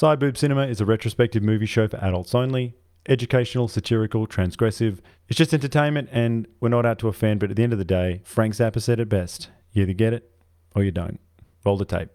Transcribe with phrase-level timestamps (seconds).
[0.00, 2.74] Boob Cinema is a retrospective movie show for adults only.
[3.06, 5.00] Educational, satirical, transgressive.
[5.28, 7.84] It's just entertainment, and we're not out to offend, but at the end of the
[7.84, 9.50] day, Frank Zappa said it best.
[9.72, 10.30] You either get it
[10.74, 11.20] or you don't.
[11.66, 12.08] Roll the tape.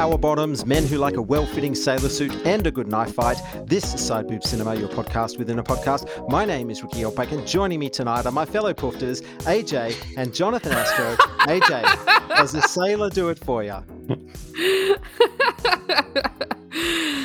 [0.00, 3.36] Power bottoms, men who like a well fitting sailor suit and a good knife fight.
[3.66, 6.26] This is Side Boob Cinema, your podcast within a podcast.
[6.30, 10.32] My name is Ricky Allpike, and joining me tonight are my fellow poofters, AJ and
[10.34, 11.16] Jonathan Astro.
[11.40, 13.76] AJ, does the sailor do it for you?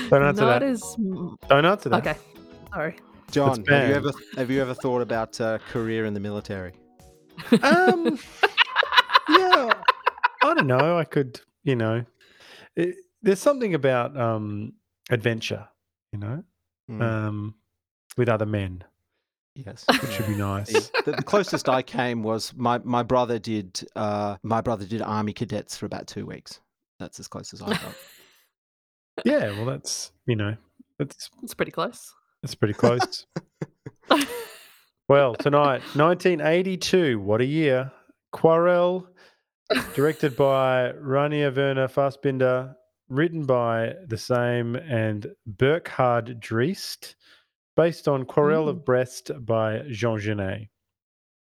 [0.10, 0.64] Don't answer Not that.
[0.64, 0.98] as
[1.48, 2.06] Don't answer that.
[2.06, 2.20] okay.
[2.73, 2.98] Sorry.
[3.32, 6.73] John, have you ever have you ever thought about uh, career in the military?
[7.64, 8.20] Um,
[9.30, 9.72] yeah,
[10.44, 10.98] I don't know.
[10.98, 12.04] I could, you know,
[12.76, 14.73] it, there's something about um
[15.09, 15.68] adventure,
[16.12, 16.44] you know,
[16.90, 17.56] Mm, um,
[18.16, 18.84] with other men,
[19.56, 19.86] yes.
[20.02, 20.67] which should be nice.
[21.04, 25.34] the, the closest I came was my, my brother did uh, my brother did army
[25.34, 26.59] cadets for about two weeks.
[27.00, 27.95] That's as close as I got.
[29.26, 30.56] yeah, well, that's you know,
[31.00, 32.14] that's It's pretty close.
[32.44, 33.26] that's pretty close.
[35.10, 37.20] well, tonight, 1982.
[37.20, 37.92] What a year!
[38.34, 39.08] Querelle,
[39.94, 42.75] directed by Rainer Werner Fassbinder,
[43.09, 47.16] written by the same and Burkhard Driest,
[47.75, 50.67] based on Querelle of Brest by Jean Genet.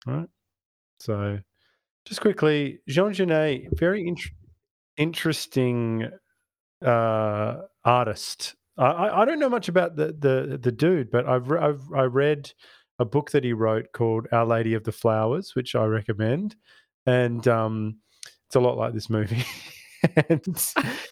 [0.06, 0.28] All right.
[0.98, 1.38] So,
[2.04, 4.20] just quickly, Jean Genet, very int-
[4.96, 6.10] interesting
[6.84, 8.54] uh, artist.
[8.76, 11.82] I, I I don't know much about the the the dude, but I've re- I've
[11.94, 12.52] I read
[12.98, 16.56] a book that he wrote called Our Lady of the Flowers, which I recommend,
[17.06, 17.96] and um,
[18.50, 19.44] it's a lot like this movie.
[20.28, 20.42] and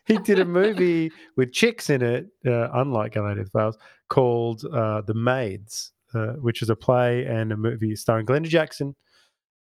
[0.06, 3.76] he did a movie with chicks in it, uh, unlike Our Lady of the Flowers,
[4.08, 8.96] called uh, The Maids, uh, which is a play and a movie starring Glenda Jackson.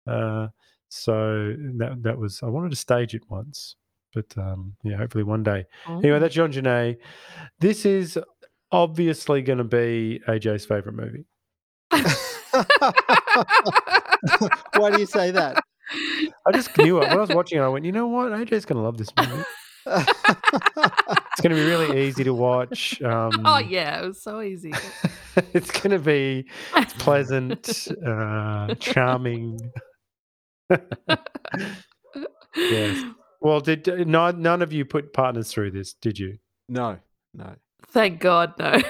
[0.07, 0.47] Uh,
[0.89, 3.75] so that that was I wanted to stage it once,
[4.15, 5.65] but um, yeah, hopefully one day.
[5.89, 7.01] Anyway, that's Jean Genet.
[7.59, 8.17] This is
[8.71, 11.25] obviously going to be AJ's favorite movie.
[14.77, 15.61] Why do you say that?
[16.47, 17.63] I just knew it when I was watching it.
[17.63, 18.33] I went, you know what?
[18.33, 19.45] AJ's going to love this movie.
[19.87, 23.03] It's going to be really easy to watch.
[23.03, 24.73] Um, oh yeah, it was so easy.
[25.53, 26.49] it's going to be
[26.99, 29.59] pleasant, uh, charming.
[32.57, 33.05] yes.
[33.41, 35.95] Well, did uh, none, none of you put partners through this?
[35.95, 36.39] Did you?
[36.69, 36.99] no,
[37.35, 37.55] no,
[37.89, 38.81] Thank God, no.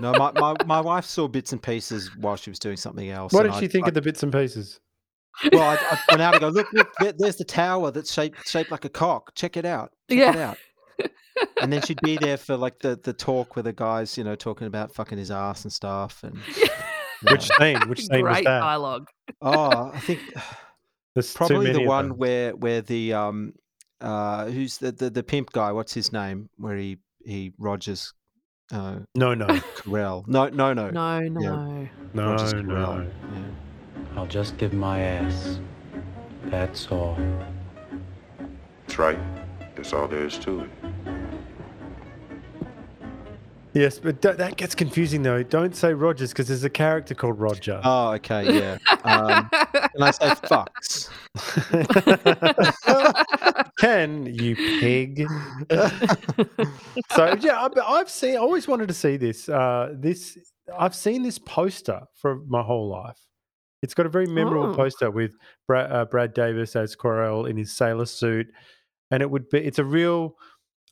[0.00, 0.12] no.
[0.12, 3.32] My, my, my wife saw bits and pieces while she was doing something else.
[3.32, 4.78] What and did I- she think I, of the bits and pieces?
[5.52, 8.46] Well, I, I went out and go, look, look, there, there's the tower that's shaped
[8.48, 9.34] shaped like a cock.
[9.34, 9.92] Check it out.
[10.10, 10.50] Check it Yeah.
[10.50, 10.58] out.
[11.62, 14.34] And then she'd be there for like the, the talk with the guys, you know,
[14.34, 16.22] talking about fucking his ass and stuff.
[16.22, 16.36] And
[17.30, 17.80] Which scene?
[17.88, 18.60] Which scene was Great that?
[18.60, 19.06] dialogue.
[19.40, 20.20] oh, I think
[21.14, 23.54] There's probably the one where where the um
[24.02, 25.72] uh who's the, the the pimp guy?
[25.72, 26.50] What's his name?
[26.58, 28.12] Where he he Rogers
[28.72, 30.26] uh No, no, Querelle.
[30.28, 30.90] No, no, no.
[30.90, 31.88] No, no.
[32.12, 33.06] no, Rogers no.
[33.32, 33.40] Yeah.
[34.16, 35.58] I'll just give my ass.
[36.46, 37.16] That's all.
[38.86, 39.18] That's right.
[39.76, 40.70] That's all there is to it.
[43.72, 45.44] Yes, but th- that gets confusing though.
[45.44, 47.80] Don't say Rogers because there's a character called Roger.
[47.84, 48.78] Oh, okay, yeah.
[49.04, 49.48] Um,
[49.94, 51.08] and I say fucks.
[53.78, 55.26] Ken, you pig.
[57.12, 58.34] so yeah, I've, I've seen.
[58.34, 59.48] I always wanted to see this.
[59.48, 60.36] Uh, this
[60.76, 63.18] I've seen this poster for my whole life.
[63.82, 64.74] It's got a very memorable Oh.
[64.74, 65.36] poster with
[65.66, 68.52] Brad, uh, Brad Davis as Querelle in his sailor suit,
[69.10, 69.58] and it would be.
[69.58, 70.36] It's a real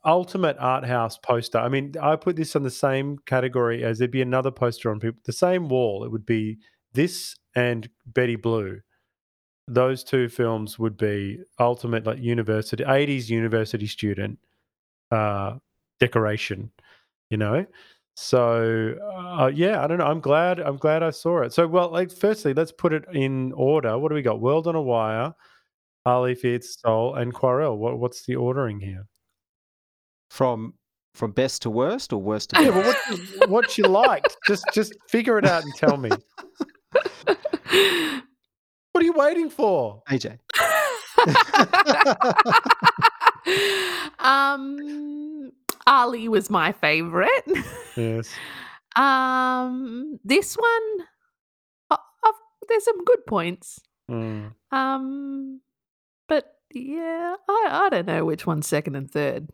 [0.05, 1.59] ultimate art house poster.
[1.59, 5.01] I mean, I put this on the same category as there'd be another poster on
[5.01, 6.05] people the same wall.
[6.05, 6.59] It would be
[6.95, 8.81] this and Betty Blue.
[9.67, 14.39] Those two films would be ultimate like university 80s university student
[15.11, 15.59] uh
[16.01, 16.71] decoration,
[17.31, 17.67] you know.
[18.21, 20.07] So uh, yeah, I don't know.
[20.07, 20.59] I'm glad.
[20.59, 21.53] I'm glad I saw it.
[21.53, 23.97] So well, like firstly, let's put it in order.
[23.97, 24.41] What do we got?
[24.41, 25.33] World on a Wire,
[26.05, 27.79] Ali Feeds Soul, and Querelle.
[27.79, 29.07] What, what's the ordering here?
[30.31, 30.75] From
[31.15, 32.99] from best to worst or worst to Yeah, best?
[33.09, 34.37] but what you, what you liked?
[34.49, 36.11] Just just figure it out and tell me.
[38.93, 40.03] What are you waiting for?
[40.11, 40.39] AJ.
[44.19, 45.53] um,
[45.89, 47.47] Ali was my favorite.
[47.97, 48.31] Yes.
[48.97, 51.07] Um, this one,
[51.91, 52.35] I- I've
[52.69, 53.79] there's some good points.
[54.11, 54.53] Mm.
[54.73, 55.61] Um,
[56.27, 59.49] but yeah, I I don't know which one's second and third.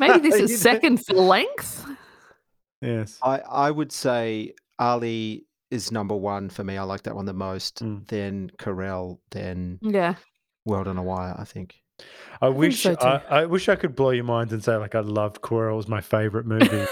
[0.00, 1.84] Maybe this is second for length.
[2.80, 3.18] Yes.
[3.22, 6.78] I, I would say Ali is number one for me.
[6.78, 7.82] I like that one the most.
[7.84, 8.06] Mm.
[8.08, 10.14] Then Querelle, then Yeah.
[10.64, 11.74] World on a Wire, I think.
[12.42, 12.96] I think wish so.
[13.00, 15.88] I, I wish I could blow your minds and say like I loved Querelle was
[15.88, 16.66] my favorite movie.
[16.66, 16.86] wish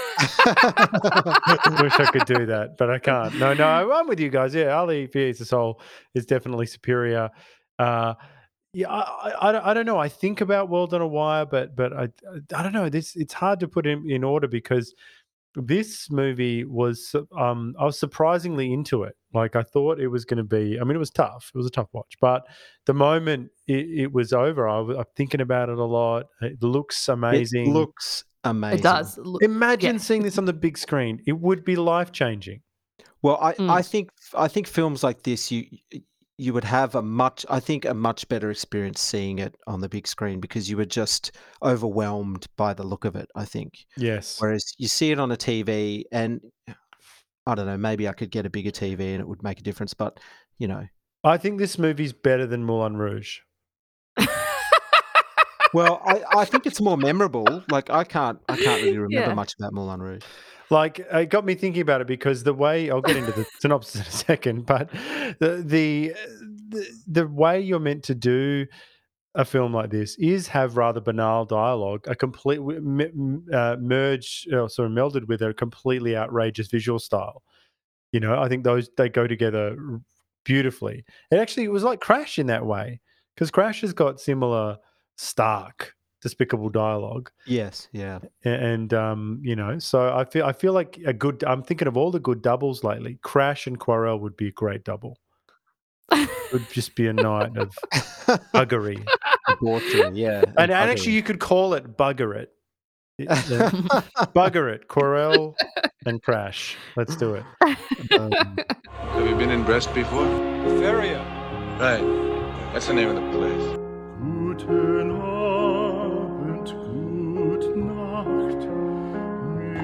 [1.99, 3.35] I could do that, but I can't.
[3.37, 4.55] No, no, I- I'm with you guys.
[4.55, 5.79] Yeah, Ali Fears the Soul
[6.13, 7.29] is definitely superior.
[7.77, 8.15] Uh,
[8.73, 9.97] yeah, I, I, I don't- I don't know.
[9.99, 12.09] I think about World on a Wire, but but I
[12.55, 12.89] I don't know.
[12.89, 14.93] This it's hard to put in, in order because
[15.55, 19.15] this movie was um, I was surprisingly into it.
[19.33, 20.79] Like I thought it was going to be.
[20.79, 21.51] I mean, it was tough.
[21.53, 22.43] It was a tough watch, but
[22.85, 26.25] the moment it, it was over, I was I'm thinking about it a lot.
[26.41, 27.67] It looks amazing.
[27.69, 28.79] It looks amazing.
[28.79, 29.17] It does.
[29.17, 30.01] look- Imagine yeah.
[30.01, 31.21] seeing this on the big screen.
[31.27, 32.61] It would be life changing.
[33.21, 33.69] Well, I, Mm.
[33.71, 35.65] I think I think films like this you
[36.37, 39.87] you would have a much I think a much better experience seeing it on the
[39.89, 41.31] big screen because you were just
[41.63, 43.85] overwhelmed by the look of it, I think.
[43.97, 44.37] Yes.
[44.39, 46.41] Whereas you see it on a TV and
[47.47, 49.63] I don't know, maybe I could get a bigger TV and it would make a
[49.63, 50.19] difference, but
[50.57, 50.85] you know.
[51.23, 53.39] I think this movie's better than Moulin Rouge.
[55.73, 57.63] Well, I, I think it's more memorable.
[57.69, 59.33] Like I can't I can't really remember Yeah.
[59.33, 60.23] much about Moulin Rouge.
[60.69, 64.01] Like it got me thinking about it because the way I'll get into the synopsis
[64.01, 64.89] in a second, but
[65.39, 66.15] the, the
[66.69, 68.65] the the way you're meant to do
[69.35, 74.89] a film like this is have rather banal dialogue, a complete uh, merge, uh, sort
[74.89, 77.43] of melded with a completely outrageous visual style.
[78.11, 79.75] You know, I think those they go together
[80.45, 81.03] beautifully.
[81.31, 83.01] It actually it was like Crash in that way
[83.35, 84.77] because Crash has got similar
[85.17, 85.94] stark,
[86.25, 88.17] despicable dialogue Yes, yeah.
[88.43, 91.43] and um, you know, so I feel I feel like a good.
[91.45, 93.19] I'm thinking of all the good doubles lately.
[93.21, 95.19] Crash and Querelle would be a great double.
[96.11, 97.75] It Would just be a night of
[98.53, 99.05] buggery,
[99.49, 100.41] Debauchery, yeah.
[100.57, 102.51] and, and actually you could call it bugger it,
[103.19, 103.27] It-
[104.33, 105.53] bugger it, Querelle
[106.07, 106.75] and Crash.
[106.95, 107.43] Let's do it.
[108.19, 110.25] Um, Have you been in Brest before?
[110.79, 111.19] Feria.
[111.79, 112.03] Right.
[112.73, 115.24] That's the name of the place.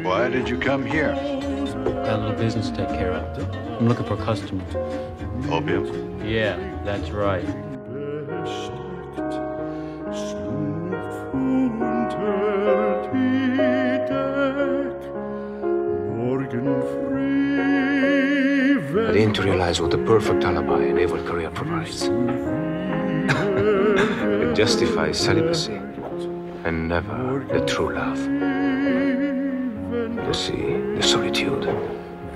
[0.03, 1.13] Why did you come here?
[1.13, 3.37] Got a little business to take care of.
[3.79, 4.63] I'm looking for a customer.
[5.51, 5.85] Opium.
[6.25, 7.45] Yeah, that's right.
[8.27, 9.33] Besteckt,
[10.11, 15.01] schlüpf unter die Deck.
[16.17, 17.59] Morgen früh,
[19.07, 22.09] I didn't realize what the perfect alibi a naval career provides.
[24.43, 25.79] It justifies celibacy
[26.65, 28.50] and never the true love.
[30.31, 31.65] The sea, the solitude.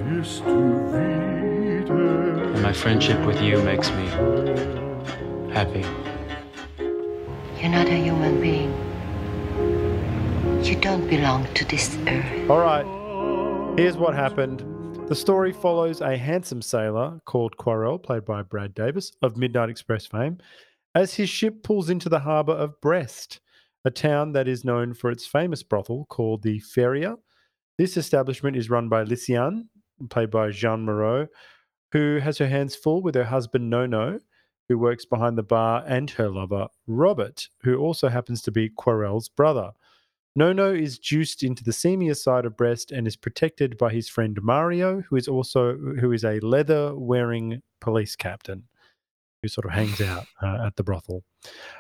[0.02, 1.88] wirst And
[2.62, 4.06] my friendship with you makes me
[5.54, 5.86] happy.
[7.58, 8.74] You're not a human being.
[10.62, 12.50] You don't belong to this earth.
[12.50, 12.86] all right,
[13.80, 14.60] here's what happened.
[15.08, 20.06] The story follows a handsome sailor called Querelle, played by Brad Davis of Midnight Express
[20.06, 20.40] fame,
[20.94, 23.40] as his ship pulls into the harbour of Brest,
[23.86, 27.16] a town that is known for its famous brothel called the Feria.
[27.78, 29.68] This establishment is run by Lysiane,
[30.10, 31.28] played by Jeanne Moreau,
[31.92, 34.20] who has her hands full with her husband Nono,
[34.70, 39.30] who works behind the bar, and her lover Robert, who also happens to be Querelle's
[39.30, 39.72] brother.
[40.38, 44.38] Nono is juiced into the seamier side of Brest and is protected by his friend
[44.42, 48.64] Mario, who is also who is a leather-wearing police captain
[49.42, 51.24] who sort of hangs out uh, at the brothel.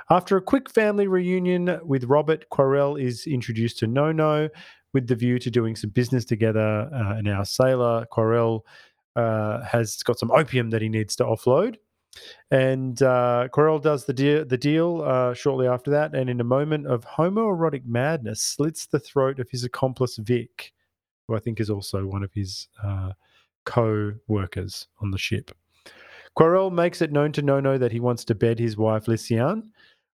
[0.09, 4.49] After a quick family reunion with Robert, Querelle is introduced to Nono
[4.95, 6.89] with the view to doing some business together.
[6.91, 8.61] Uh, and our sailor, Querelle,
[9.17, 11.75] uh, has got some opium that he needs to offload.
[12.49, 16.45] And uh, Querelle does the deal, the deal uh, shortly after that, and in a
[16.45, 20.71] moment of homoerotic madness, slits the throat of his accomplice Vic,
[21.27, 23.11] who I think is also one of his uh,
[23.65, 25.51] co-workers on the ship.
[26.37, 29.63] Querelle makes it known to Nono that he wants to bed his wife Lysiane,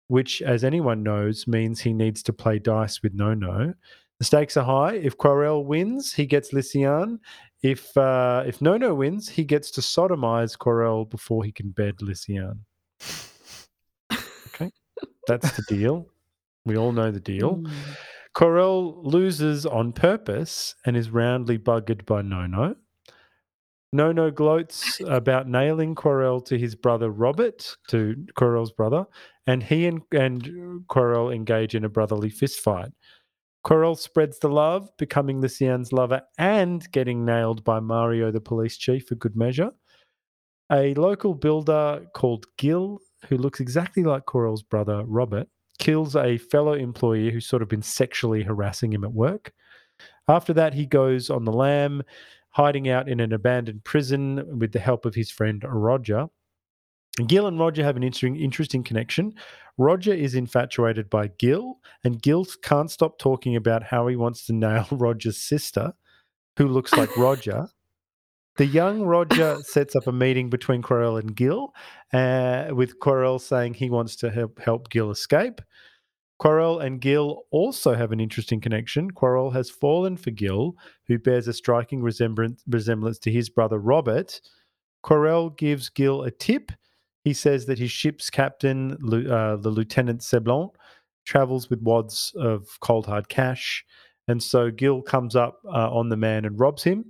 [0.09, 3.75] which, as anyone knows, means he needs to play dice with Nono.
[4.21, 4.97] The stakes are high.
[4.97, 7.19] If Querelle wins, he gets Lysiane.
[7.63, 12.61] If uh, if Nono wins, he gets to sodomize Querelle before he can bed Lysiane.
[14.49, 14.71] Okay,
[15.27, 16.07] that's the deal.
[16.67, 17.57] We all know the deal.
[17.57, 17.73] Mm.
[18.37, 22.77] Querelle loses on purpose and is roundly buggered by Nono.
[23.93, 29.07] Nono gloats about nailing Querelle to his brother Robert, to Querelle's brother,
[29.47, 32.93] and he and, and Querelle engage in a brotherly fistfight.
[33.65, 39.07] Querelle spreads the love, becoming Lysiane's lover and getting nailed by Mario, the police chief,
[39.07, 39.71] for good measure.
[40.73, 45.49] A local builder called Gil, who looks exactly like Querelle's brother Robert,
[45.79, 49.53] kills a fellow employee who's sort of been sexually harassing him at work.
[50.29, 52.03] After that, he goes on the lam,
[52.51, 56.29] hiding out in an abandoned prison with the help of his friend Roger.
[57.29, 59.35] Gil and Roger have an interesting, interesting connection.
[59.79, 64.53] Roger is infatuated by Gil, and Gil can't stop talking about how he wants to
[64.53, 65.93] nail Roger's sister,
[66.57, 67.69] who looks like Roger.
[68.57, 71.73] The young Roger sets up a meeting between Querelle and Gil,
[72.13, 75.61] uh, with Querelle saying he wants to help, help Gil escape.
[76.41, 79.11] Querelle and Gil also have an interesting connection.
[79.11, 80.75] Querelle has fallen for Gil,
[81.07, 84.41] who bears a striking resemblance, resemblance to his brother Robert.
[85.05, 86.73] Querelle gives Gil a tip.
[87.25, 90.71] He says that his ship's captain, uh, the Lieutenant Seblon,
[91.25, 93.85] travels with wads of cold hard cash.
[94.29, 97.05] And so Gil comes up uh, on the man and robs him.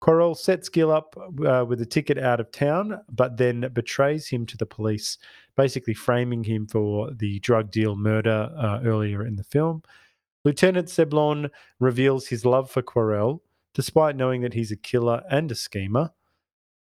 [0.00, 4.44] Querelle sets Gil up uh, with a ticket out of town, but then betrays him
[4.46, 5.16] to the police,
[5.56, 9.82] basically framing him for the drug deal murder uh, earlier in the film.
[10.44, 11.48] Lieutenant Seblon
[11.80, 13.40] reveals his love for Querelle,
[13.72, 16.10] despite knowing that he's a killer and a schemer.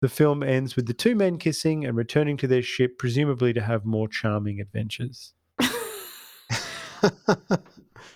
[0.02, 3.62] The film ends with the two men kissing and returning to their ship, presumably to
[3.62, 5.34] have more charming adventures.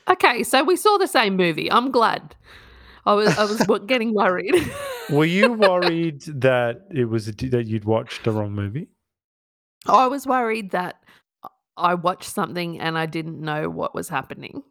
[0.07, 1.71] Okay, so we saw the same movie.
[1.71, 2.35] I'm glad.
[3.05, 4.53] I was I was getting worried.
[5.09, 8.87] Were you worried that it was a, that you'd watched the wrong movie?
[9.87, 11.03] I was worried that
[11.75, 14.63] I watched something and I didn't know what was happening.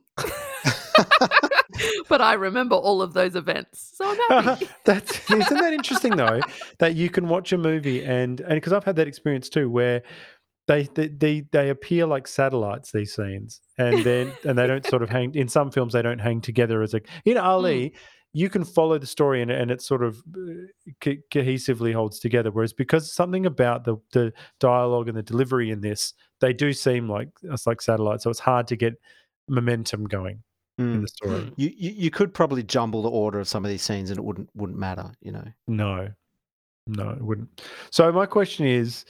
[2.08, 3.92] but I remember all of those events.
[3.94, 4.68] So I'm happy.
[4.84, 6.40] That's isn't that interesting though
[6.78, 10.02] that you can watch a movie and and because I've had that experience too where
[10.66, 15.02] they, they they they appear like satellites these scenes and then and they don't sort
[15.02, 17.92] of hang in some films they don't hang together as a in Ali
[18.32, 20.66] you can follow the story and, and it sort of uh,
[21.00, 25.80] co- cohesively holds together whereas because something about the the dialogue and the delivery in
[25.80, 28.94] this they do seem like it's like satellites so it's hard to get
[29.48, 30.42] momentum going
[30.80, 31.00] in Mm.
[31.02, 31.52] the story Mm.
[31.56, 34.22] You, you you could probably jumble the order of some of these scenes and it
[34.24, 35.44] wouldn't wouldn't matter, you know.
[35.68, 36.08] No,
[36.86, 37.62] no, it wouldn't.
[37.90, 39.04] So my question is,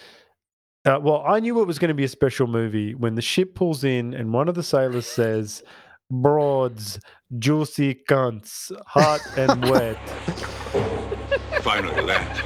[0.85, 3.55] uh, well, I knew it was going to be a special movie when the ship
[3.55, 5.63] pulls in and one of the sailors says,
[6.11, 6.99] "Broads,
[7.39, 9.97] juicy cunts, hot and wet."
[11.63, 12.43] Finally, that.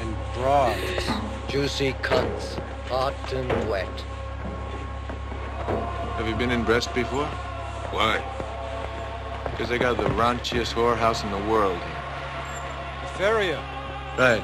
[0.00, 2.58] and broads, juicy cunts,
[2.88, 3.88] hot and wet.
[6.16, 7.26] Have you been in Brest before?
[7.92, 8.18] Why?
[9.56, 13.08] Because they got the raunchiest whorehouse in the world here.
[13.16, 13.58] Feria.
[14.18, 14.42] Right.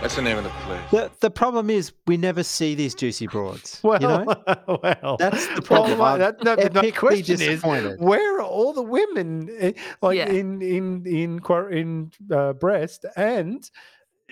[0.00, 0.80] That's the name of the place.
[0.90, 3.80] The the problem is we never see these juicy broads.
[3.82, 4.24] Well, you know?
[4.82, 5.98] well, That's the problem.
[5.98, 7.62] my- I'm that, no, but question is,
[7.98, 9.72] where are all the women, eh,
[10.02, 10.28] like Yeah.
[10.28, 13.68] in in in Quar- in uh, Brest and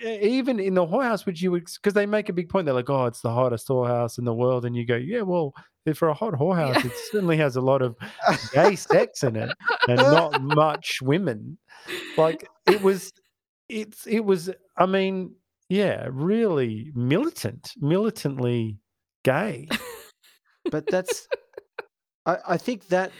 [0.03, 2.65] even in the whorehouse, which you would because they make a big point.
[2.65, 5.53] They're like, "Oh, it's the hottest whorehouse in the world," and you go, "Yeah, well,
[5.85, 6.87] if for a hot whorehouse, Yeah.
[6.87, 7.95] it certainly has a lot of
[8.53, 9.51] gay sex in it
[9.87, 11.57] and not much women."
[12.17, 13.11] Like it was,
[13.69, 14.49] it's it was.
[14.77, 15.35] I mean,
[15.69, 18.77] yeah, really militant, militantly
[19.23, 19.67] gay.
[20.71, 21.27] but that's
[22.25, 23.11] I, I think that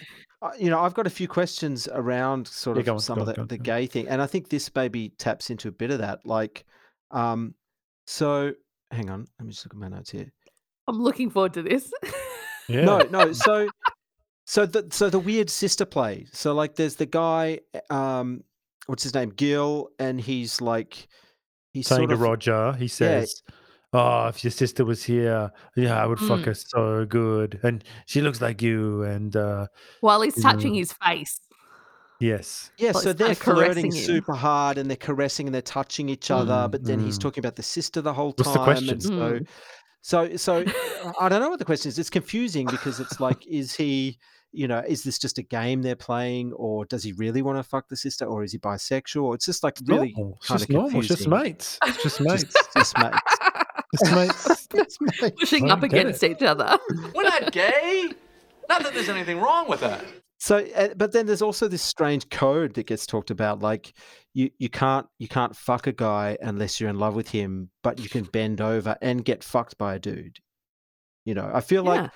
[0.58, 3.22] you know i've got a few questions around sort Yeah, of go on, some go
[3.22, 5.68] of the, go on, the go gay thing and i think this maybe taps into
[5.68, 6.66] a bit of that like
[7.12, 7.54] um
[8.08, 8.52] so
[8.92, 10.32] hang on let me just look at my notes here
[10.88, 11.92] I'm looking forward to this.
[12.68, 12.86] Yeah.
[12.86, 13.68] no no so
[14.46, 17.60] so the so the weird sister play so like there's the guy
[17.90, 18.44] um
[18.86, 21.08] what's his name gil and he's like
[21.74, 23.42] he's saying sort to of Roger, he says,
[23.94, 26.46] "Oh, if your sister was here, yeah, I would fuck Mm.
[26.46, 29.68] her so good, and she looks like you." And uh,
[30.02, 30.80] While he's touching Yeah.
[30.80, 31.40] his face.
[32.20, 34.16] yes, Yeah, Well, so it's they're kinda flirting caressing him.
[34.18, 37.22] super hard and they're caressing and they're touching each other, Mm, but then he's mm.
[37.22, 38.64] talking about the sister the whole What's the time.
[38.64, 38.90] question?
[38.92, 39.48] And so, Mm.
[40.02, 40.64] so, so
[41.06, 42.00] uh, I don't know what the question is.
[42.00, 44.18] It's confusing because it's like, is he,
[44.52, 47.64] you know, is this just a game they're playing, or does he really want to
[47.64, 49.36] fuck the sister, or is he bisexual?
[49.36, 50.38] It's just like really normal.
[50.38, 51.00] It's kind just of normal.
[51.00, 51.44] It's just confusing.
[51.52, 51.80] mates.
[51.86, 52.44] It's just mates.
[52.44, 53.22] Just, just mates.
[54.04, 54.68] Just mates.
[54.68, 55.40] Just mates.
[55.40, 56.78] Pushing up get against each other.
[57.14, 58.12] We're not gay.
[58.70, 60.04] Not that there's anything wrong with that.
[60.38, 63.94] So, uh, but then there's also this strange code that gets talked about, like
[64.34, 68.00] you you can't you can't fuck a guy unless you're in love with him, but
[68.00, 70.38] you can bend over and get fucked by a dude.
[71.26, 72.08] You know, I feel like Yeah.
[72.08, 72.12] I-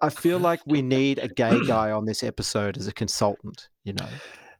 [0.00, 3.68] I feel like we need a gay guy on this episode as a consultant.
[3.82, 4.06] You know,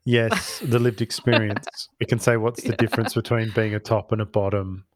[0.05, 1.65] yes, the lived experience.
[2.01, 4.92] we can say what's the difference between being a top and a bottom It's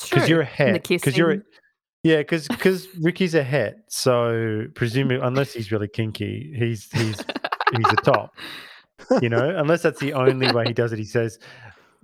[0.00, 0.66] because you're a true.
[0.66, 0.88] And the het.
[0.88, 1.38] Because you're a,
[2.02, 3.76] yeah, because because Ricky's a het.
[3.88, 7.16] So presumably, unless he's really kinky, he's he's
[7.76, 8.34] he's a top.
[9.20, 10.98] You know, unless that's the only way he does it.
[10.98, 11.38] He says,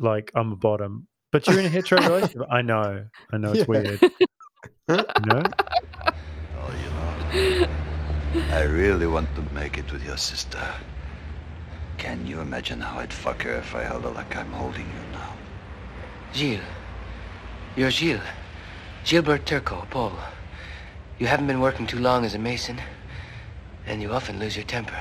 [0.00, 1.06] like, I'm a bottom.
[1.30, 2.42] But you're in a hetero relationship.
[2.50, 3.04] I know.
[3.32, 3.64] I know it's Yeah.
[3.68, 4.02] weird.
[4.02, 5.42] You know?
[6.56, 7.68] Oh, you know,
[8.50, 10.60] I really want to make it with your sister.
[11.98, 15.12] Can you imagine how I'd fuck her if I held her like I'm holding you
[15.12, 15.34] now?
[16.32, 16.60] Gilles.
[17.76, 18.20] You're Gilles.
[19.04, 20.12] Gilbert Turco, Paul.
[21.18, 22.80] You haven't been working too long as a mason,
[23.86, 25.00] and you often lose your temper.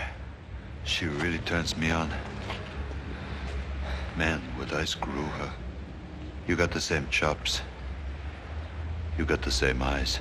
[0.84, 2.10] She really turns me on.
[4.16, 5.52] Man, would I screw her?
[6.48, 7.62] You got the same chops.
[9.18, 10.20] You got the same eyes.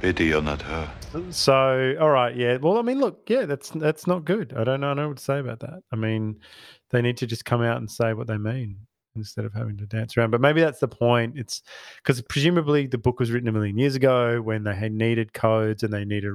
[0.00, 0.90] Pity you're not her.
[1.30, 2.56] So, all right, yeah.
[2.56, 4.54] Well, I mean, look, yeah, that's that's not good.
[4.56, 5.82] I don't know, I don't know what to say about that.
[5.92, 6.40] I mean,
[6.90, 9.86] they need to just come out and say what they mean instead of having to
[9.86, 10.30] dance around.
[10.30, 11.36] But maybe that's the point.
[11.38, 11.62] It's
[12.02, 15.82] because presumably the book was written a million years ago when they had needed codes
[15.82, 16.34] and they needed,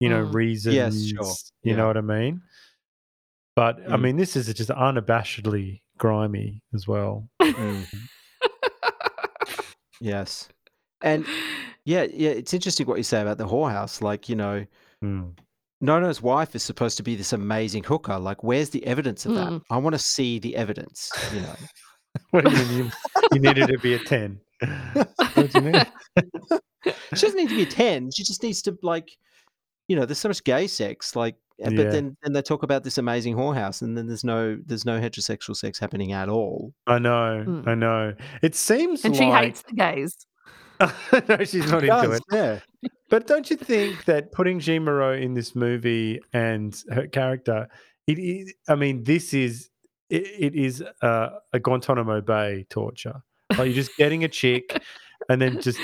[0.00, 0.34] you know, Mm.
[0.34, 0.74] reasons.
[0.76, 1.34] Yes, sure.
[1.62, 1.76] You Yeah.
[1.76, 2.42] know what I mean?
[3.56, 4.00] But I Mm.
[4.02, 7.28] mean, this is just unabashedly grimy as well.
[7.40, 7.86] Mm.
[10.00, 10.48] yes.
[11.00, 11.26] And
[11.84, 14.00] yeah, yeah, it's interesting what you say about the whorehouse.
[14.02, 14.66] Like, you know,
[15.02, 15.36] Mm.
[15.80, 18.18] Nono's wife is supposed to be this amazing hooker.
[18.18, 19.48] Like, where's the evidence of that?
[19.48, 19.62] Mm.
[19.70, 21.54] I want to see the evidence, you know.
[22.34, 22.76] What do you mean?
[22.78, 22.90] You,
[23.32, 24.40] you needed to be a 10.
[24.92, 25.84] What do you mean?
[27.14, 28.10] she doesn't need to be a 10.
[28.10, 29.16] She just needs to, like,
[29.86, 31.14] you know, there's so much gay sex.
[31.14, 31.70] Like, Yeah.
[31.70, 34.98] but then then they talk about this amazing whorehouse, and then there's no there's no
[34.98, 36.74] heterosexual sex happening at all.
[36.88, 37.68] I know, Mm.
[37.68, 38.14] I know.
[38.42, 40.26] It seems And she hates the gays.
[40.80, 42.22] no, she's not She into does, it.
[42.32, 42.58] Yeah.
[43.08, 47.68] But don't you think that putting Jeanne Moreau in this movie and her character,
[48.08, 49.70] it is, I mean, this is
[50.10, 53.22] it, it is uh, a Guantanamo Bay torture.
[53.50, 54.80] Like you're just getting a chick
[55.28, 55.78] and then just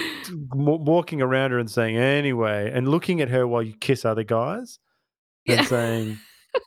[0.52, 4.78] walking around her and saying anyway, and looking at her while you kiss other guys
[5.46, 5.66] and Yeah.
[5.68, 6.20] saying,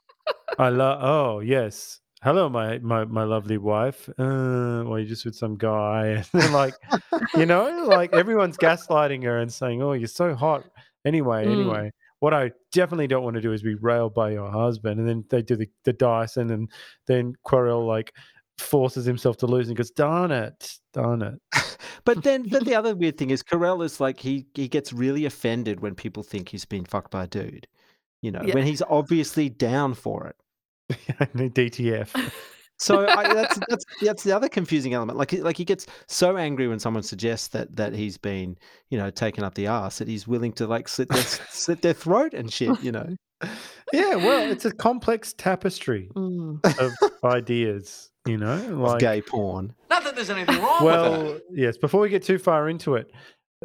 [0.58, 4.08] "I love." Oh yes, hello, my my my lovely wife.
[4.10, 6.74] Uh, well, you're just with some guy, and like,
[7.38, 10.64] you know, like everyone's gaslighting her and saying, "Oh, you're so hot."
[11.06, 11.52] Anyway, Mm.
[11.52, 11.92] anyway,
[12.24, 14.98] what I definitely don't want to do is be railed by your husband.
[14.98, 16.70] And then they do the, the dice, and then
[17.06, 18.14] then Querelle like
[18.58, 21.34] forces himself to lose and goes, "Darn it, darn it."
[22.06, 25.26] But then, then the other weird thing is Querelle is like he he gets really
[25.26, 27.68] offended when people think he's been fucked by a dude.
[28.22, 28.56] You know, Yeah.
[28.56, 30.36] when he's obviously down for it.
[31.36, 32.32] DTF.
[32.84, 35.18] So I, that's that's that's the other confusing element.
[35.18, 38.58] Like he- like he gets so angry when someone suggests that that he's been
[38.90, 41.94] you know taken up the ass that he's willing to like slit their, slit their
[41.94, 42.82] throat and shit.
[42.84, 43.16] You know.
[43.92, 46.60] Yeah, well, it's a complex tapestry Mm.
[46.80, 46.94] of
[47.24, 49.76] ideas, you know, of like gay porn.
[49.90, 51.78] Not that there's anything wrong with well, yes.
[51.78, 53.12] Before we get too far into it,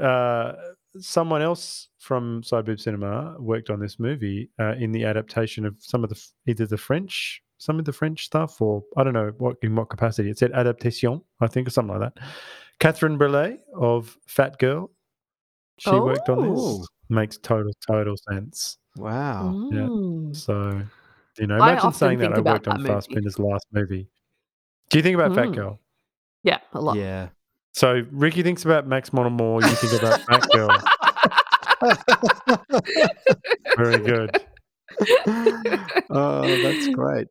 [0.02, 0.52] uh,
[0.98, 6.04] someone else from Sideboob Cinema worked on this movie uh, in the adaptation of some
[6.04, 9.56] of the either the French, some of the French stuff, or I don't know what
[9.62, 10.30] in what capacity.
[10.30, 12.22] It said adaptation, I think, or something like that.
[12.80, 14.90] Catherine Breillat of Fat Girl,
[15.78, 16.78] she worked on Oh.
[16.78, 16.88] this.
[17.10, 18.78] Makes total total sense.
[18.96, 19.68] Wow.
[19.72, 19.78] Yeah.
[19.80, 20.36] Mm.
[20.36, 20.82] So,
[21.38, 22.94] you know, imagine saying that I worked on that movie.
[22.94, 24.08] Fassbinder's last movie.
[24.90, 25.54] Do you think about Fat Mm.
[25.54, 25.80] Girl?
[26.42, 26.96] Yeah, a lot.
[26.96, 27.28] Yeah.
[27.72, 29.62] So Ricky thinks about Max Mon Amour.
[29.62, 30.68] You think about Fat Girl.
[33.76, 34.30] Very good.
[36.10, 37.28] oh, that's great.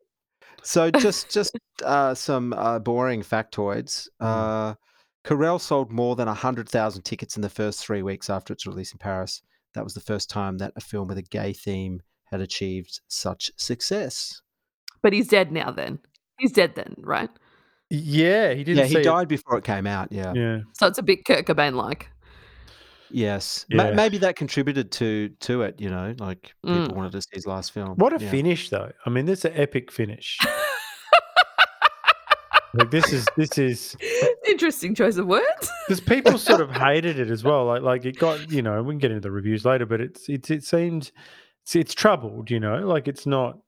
[0.62, 4.08] So just just uh, some uh, boring factoids.
[4.20, 4.74] Uh,
[5.24, 8.92] Querelle sold more than hundred thousand tickets in the first three weeks after its release
[8.92, 9.42] in Paris.
[9.74, 13.50] That was the first time that a film with a gay theme had achieved such
[13.56, 14.40] success.
[15.02, 15.70] But he's dead now.
[15.70, 15.98] Then
[16.38, 16.74] he's dead.
[16.74, 17.30] Then right.
[17.90, 18.78] Yeah, he didn't.
[18.78, 19.04] yeah, he see it.
[19.04, 20.12] died before it came out.
[20.12, 20.32] Yeah.
[20.34, 22.10] Yeah, So it's a bit Kurt Cobain like.
[23.10, 23.64] Yes.
[23.68, 23.92] Yeah.
[23.92, 25.80] maybe that contributed to to it.
[25.80, 26.94] You know, like people Mm.
[26.94, 27.96] wanted to see his last film.
[27.96, 28.30] what a Yeah.
[28.30, 28.92] finish, though.
[29.06, 30.38] I mean, this is an epic finish.
[32.74, 33.96] like this is this is
[34.46, 35.70] Interesting choice of words.
[35.88, 37.66] because people sort of hated it as well.
[37.66, 40.28] Like like it got you know we can get into the reviews later, but it's
[40.28, 41.10] it's it seemed
[41.64, 42.50] it's, it's troubled.
[42.50, 43.58] You know, like it's not.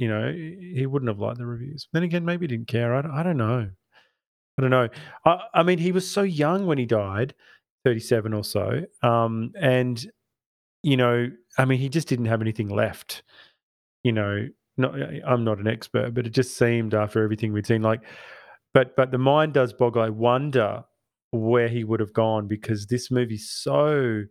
[0.00, 1.88] You know, he wouldn't have liked the reviews.
[1.92, 2.94] Then again, maybe he didn't care.
[2.94, 3.68] I don't, I don't know.
[4.56, 4.88] I don't know.
[5.24, 7.34] I, I mean, he was so young when he died,
[7.88, 8.82] 37 or so.
[9.02, 10.04] Um, and,
[10.82, 13.22] you know, I mean, he just didn't have anything left.
[14.04, 14.46] You know,
[14.76, 14.94] not,
[15.26, 18.02] I'm not an expert, but it just seemed after everything we'd seen, like,
[18.74, 20.02] but but the mind does boggle.
[20.02, 20.84] I wonder
[21.30, 24.24] where he would have gone because this movie's so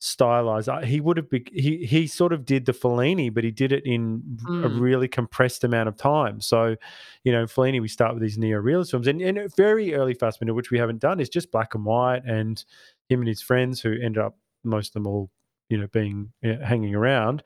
[0.00, 0.68] stylized.
[0.84, 3.84] He would have be, he he sort of did the Fellini, but he did it
[3.84, 4.22] in
[4.62, 4.80] a Mm.
[4.80, 6.40] really compressed amount of time.
[6.40, 6.76] So,
[7.24, 10.54] you know, Fellini, we start with these neo-realist films, and, and very early fast Fassbinder,
[10.54, 12.64] which we haven't done, is just black and white, and
[13.08, 15.30] him and his friends who ended up most of them all,
[15.68, 17.42] you know, being hanging around,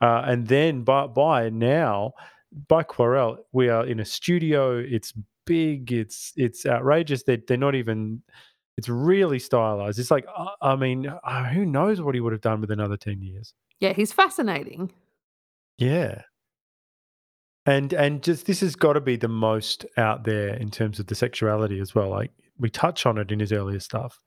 [0.00, 2.12] uh, and then by by now.
[2.68, 4.78] By Querelle, we are in a studio.
[4.78, 5.12] It's
[5.44, 5.92] big.
[5.92, 7.24] It's it's outrageous.
[7.24, 8.22] They're they're not even.
[8.78, 9.98] It's really stylized.
[9.98, 12.96] It's like uh, I mean, uh, who knows what he would have done with another
[12.96, 13.52] ten years?
[13.80, 14.92] Yeah, he's fascinating.
[15.76, 16.22] Yeah.
[17.66, 21.08] And and just this has got to be the most out there in terms of
[21.08, 22.10] the sexuality as well.
[22.10, 24.20] Like we touch on it in his earlier stuff,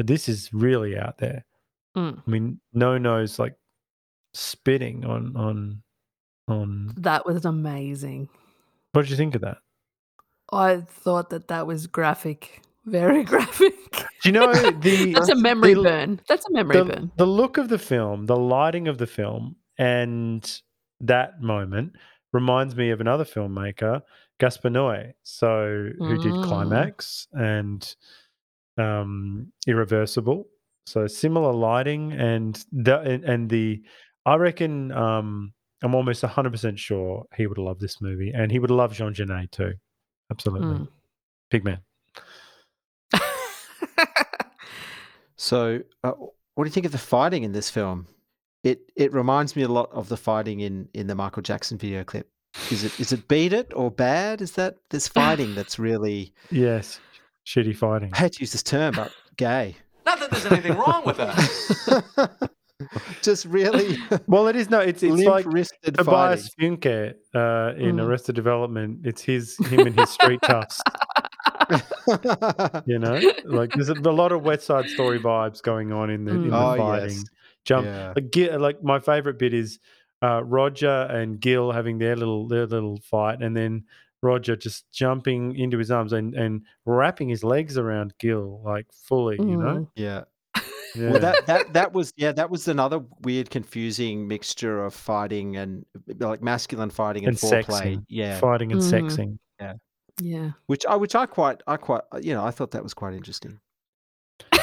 [0.00, 1.44] but this is really out there.
[1.94, 2.22] Mm.
[2.26, 3.54] I mean, no knows like
[4.32, 5.82] spitting on on
[6.48, 6.94] on.
[6.96, 8.30] That was amazing.
[8.92, 9.58] What did you think of that?
[10.50, 13.74] I thought that that was graphic, very graphic.
[13.92, 16.20] Do you know the That's a memory the- burn.
[16.26, 17.12] That's a memory the, burn.
[17.18, 20.42] the look of the film, the lighting of the film, and
[21.00, 21.92] that moment
[22.32, 24.00] reminds me of another filmmaker,
[24.38, 26.44] Gaspar Noé, so who did Mm.
[26.46, 27.94] Climax and
[28.80, 30.46] um, Irreversible.
[30.86, 33.82] So similar lighting and the and, and the
[34.26, 38.70] I reckon um, I'm almost 100% sure he would love this movie and he would
[38.70, 39.74] love Jean Genet too.
[40.30, 40.78] Absolutely.
[40.78, 40.88] Mm.
[41.50, 41.80] Big man.
[45.40, 46.12] So, uh,
[46.54, 48.06] what do you think of the fighting in this film?
[48.62, 52.04] It it reminds me a lot of the fighting in in the Michael Jackson video
[52.04, 52.28] clip.
[52.70, 54.42] Is it is it beat it or bad?
[54.42, 57.00] Is that this fighting that's really Yes.
[57.46, 58.10] Shitty fighting.
[58.12, 59.76] I hate to use this term, but gay.
[60.06, 62.50] Not that there's anything wrong with that.
[63.22, 64.78] Just really Well, it is no.
[64.80, 68.06] It's it's like limp-wristed Tobias Funke uh, in Mm.
[68.06, 69.00] Arrested Development.
[69.04, 70.80] It's his him and his street toughs.
[72.86, 76.24] You know, like there's a, a lot of West Side Story vibes going on in
[76.24, 77.10] the in the Oh, fighting.
[77.16, 77.24] yes.
[77.64, 78.12] Jump Yeah.
[78.16, 79.78] like, like my favorite bit is
[80.22, 83.84] uh, Roger and Gil having their little their little fight, and then
[84.22, 89.36] Roger just jumping into his arms and and wrapping his legs around Gil like fully.
[89.36, 89.88] You know, Mm.
[89.96, 90.24] Yeah.
[90.94, 91.10] yeah.
[91.10, 95.86] Well, that that that was yeah, that was another weird, confusing mixture of fighting and
[96.18, 97.96] like masculine fighting and, and foreplay.
[97.96, 98.90] sexing, Yeah, fighting and Mhm.
[99.10, 99.38] sexing.
[99.60, 99.74] Yeah,
[100.20, 100.50] yeah.
[100.66, 103.60] which I which I quite I quite you know I thought that was quite interesting.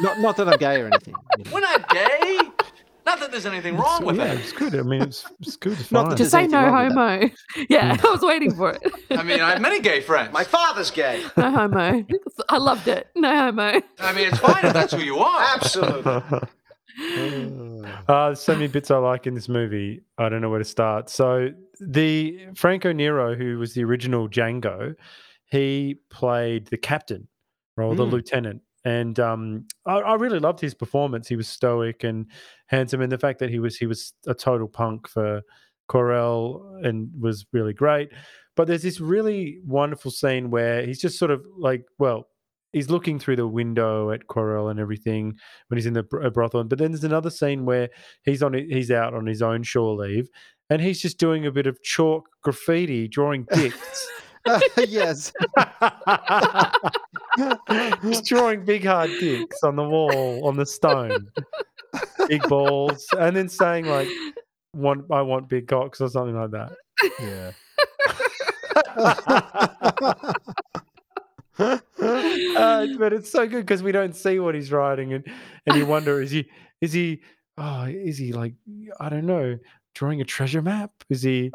[0.00, 1.14] Not not that I'm gay or anything.
[1.38, 1.50] you know.
[1.52, 2.38] We're not gay.
[3.04, 4.36] Not that there's anything wrong It's- with yeah, that.
[4.38, 4.74] it's good.
[4.76, 5.78] I mean, it's it's good.
[5.80, 6.10] It's Not fine.
[6.10, 7.20] that Just there's say no wrong with that.
[7.20, 7.30] homo.
[7.68, 8.82] Yeah, I was waiting for it.
[9.10, 10.32] I mean, I have many gay friends.
[10.32, 11.24] My father's gay.
[11.36, 12.04] No homo.
[12.48, 13.08] I loved it.
[13.16, 13.80] No homo.
[13.98, 15.42] I mean, it's fine if that's who you are.
[15.56, 16.22] Absolutely.
[18.08, 20.02] Uh, so many bits I like in this movie.
[20.18, 21.08] I don't know where to start.
[21.08, 21.48] So
[21.80, 24.94] the Franco Nero, who was the original Django,
[25.46, 27.28] he played the captain
[27.76, 28.10] or the Mm.
[28.10, 31.28] lieutenant, and um, I, I really loved his performance.
[31.28, 32.26] He was stoic and
[32.66, 35.42] handsome, and the fact that he was he was a total punk for
[35.88, 38.10] Querelle and was really great.
[38.56, 42.28] But there's this really wonderful scene where he's just sort of like, well,
[42.72, 45.34] he's looking through the window at Querelle and everything
[45.68, 46.64] when he's in the uh, brothel.
[46.64, 47.88] But then there's another scene where
[48.24, 50.28] he's on he's out on his own shore leave,
[50.70, 54.06] and he's just doing a bit of chalk graffiti, drawing dicks.
[54.88, 55.32] yes.
[58.02, 61.28] he's drawing big hard dicks on the wall on the stone,
[62.28, 64.08] big balls, and then saying like,
[64.74, 66.72] "Want I want big cocks" or something like that.
[67.20, 67.52] Yeah.
[71.58, 75.26] uh, but it's so good because we don't see what he's writing, and
[75.66, 76.46] and you wonder is he
[76.80, 77.22] is he
[77.58, 78.54] oh is he like
[79.00, 79.58] I don't know
[79.94, 80.90] drawing a treasure map?
[81.08, 81.50] Is he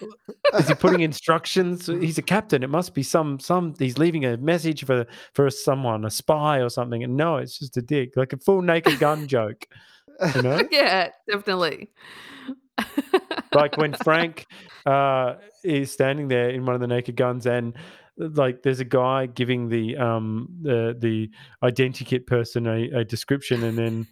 [0.54, 1.86] is he putting instructions?
[1.86, 2.62] He's a captain.
[2.62, 3.74] It must be some some.
[3.78, 7.02] He's leaving a message for for someone, a spy or something.
[7.02, 9.66] And no, it's just a dick, like a full naked gun joke.
[10.34, 11.90] You know, yeah, definitely.
[13.54, 14.46] like when Frank
[14.86, 17.74] uh, is standing there in one of the naked guns and
[18.16, 21.30] like there's a guy giving the um the the
[21.62, 24.06] identikit person a, a description and then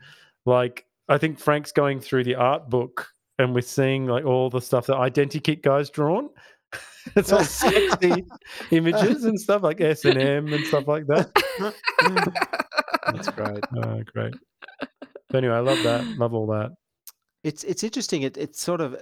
[0.46, 3.08] like I think Frank's going through the art book
[3.42, 6.28] and we're seeing like all the stuff that identikit guy's drawn.
[7.16, 8.24] it's all sexy
[8.70, 11.30] images and stuff like S and M and stuff like that.
[13.12, 13.64] That's great.
[13.84, 14.34] Oh, great.
[15.28, 16.04] But anyway, I love that.
[16.18, 16.70] Love all that.
[17.44, 18.22] It's it's interesting.
[18.22, 18.96] It it's sort of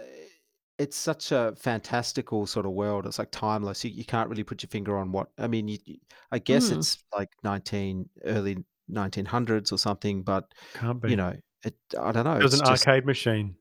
[0.79, 3.07] it's such a fantastical sort of world.
[3.07, 3.85] It's like timeless.
[3.85, 5.29] You, you can't really put your finger on what.
[5.38, 5.98] I mean, you, you-
[6.31, 6.79] I guess Mm.
[6.79, 10.22] it's like nineteen early nineteen hundreds or something.
[10.22, 11.11] But Can't be.
[11.11, 11.74] you know, it.
[11.98, 12.37] I don't know.
[12.37, 13.57] it was it's an just- arcade machine.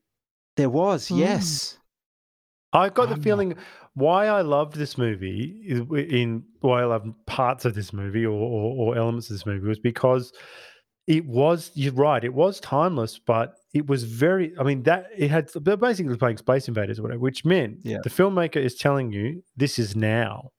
[0.58, 1.18] There was Mm.
[1.20, 1.78] yes.
[2.72, 3.54] I got the I'm not- feeling
[3.94, 5.80] why I loved this movie is
[6.12, 9.66] in why I loved parts of this movie or, or, or elements of this movie
[9.66, 10.32] was because
[11.06, 15.30] it was you're right it was timeless but it was very I mean that it
[15.30, 17.98] had they're basically playing Space Invaders or whatever which meant Yeah.
[18.04, 20.50] the filmmaker is telling you this is now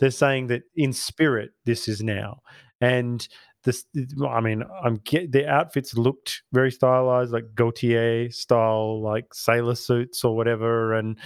[0.00, 2.38] they're saying that in spirit this is now
[2.80, 3.26] and
[3.68, 3.84] this
[4.26, 10.24] I mean I'm get the outfits looked very stylized like Gaultier style like sailor suits
[10.24, 11.18] or whatever and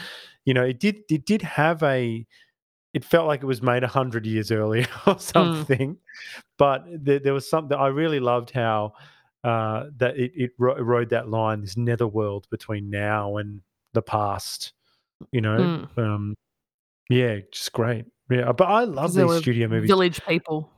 [0.45, 2.27] you know it did it did have a
[2.95, 5.97] it felt like it was made a hundred years earlier or something.
[6.59, 8.95] But there, there was something I really loved how
[9.45, 13.63] uh, that it, it ro- rode that line, this netherworld between now and
[13.95, 14.73] the past.
[15.31, 16.35] You know, um,
[17.09, 18.05] yeah, just great.
[18.31, 19.89] Yeah, but I love these studio movies.
[19.89, 20.72] Village people.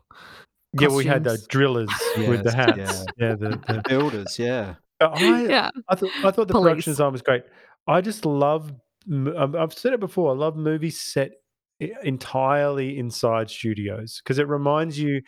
[0.80, 1.46] Yeah, we had the costumes.
[1.48, 3.04] drillers with the hats.
[3.18, 4.74] Yeah, the, the Builders, yeah.
[5.00, 5.70] I, Yeah.
[5.88, 7.44] I thought I thought the production design was great.
[7.86, 8.72] I just love.
[9.10, 10.30] m- I've I've said it before.
[10.32, 11.32] I love movies set
[12.02, 15.22] entirely inside studios because it reminds you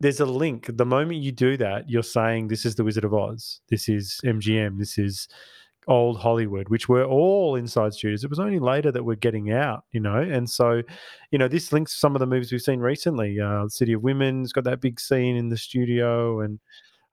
[0.00, 0.68] there's a link.
[0.76, 3.60] The moment you do that, you're saying this is the Wizard of Oz.
[3.68, 4.78] This is MGM.
[4.78, 5.28] This is
[5.86, 8.24] old Hollywood, which were all inside studios.
[8.24, 10.16] It was only later that we're getting out, you know.
[10.16, 10.82] And so,
[11.30, 13.40] you know, this links some of the movies we've seen recently.
[13.40, 16.58] Uh, City of Women's got that big scene in the studio, and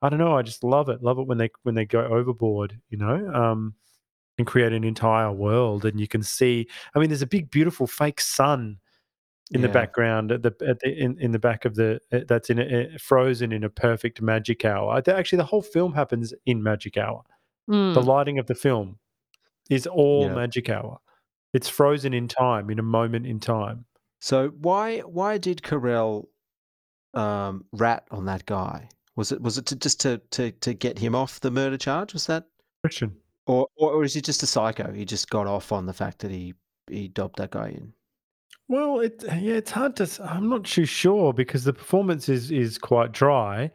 [0.02, 0.38] I don't know.
[0.38, 1.04] I just love it.
[1.04, 3.74] Love it when they when they go overboard, you know, um,
[4.38, 5.86] and create an entire world.
[5.86, 6.68] And you can see.
[6.96, 8.78] I mean, there's a big, beautiful fake sun
[9.54, 12.50] in the background at the at the in, in the back of the uh, that's
[12.50, 15.02] in a, frozen in a perfect magic hour.
[15.08, 17.22] Actually, the whole film happens in magic hour.
[17.68, 18.06] The Mm.
[18.06, 18.98] lighting of the film
[19.70, 20.36] is all Yeah.
[20.36, 21.00] magic hour.
[21.54, 23.86] It's frozen in time, in a moment in time.
[24.20, 26.28] So why why did Querelle
[27.14, 28.90] um, rat on that guy?
[29.16, 32.14] Was it was it to, just to, to to get him off the murder charge?
[32.14, 32.46] Was that
[32.84, 33.16] Question.
[33.48, 34.92] or or, or is he just a psycho?
[34.94, 36.54] He just got off on the fact that he
[36.90, 37.94] he dobbed that guy in.
[38.70, 40.08] Well, it yeah, it's hard to.
[40.24, 43.72] I'm not too sure because the performance is is quite dry,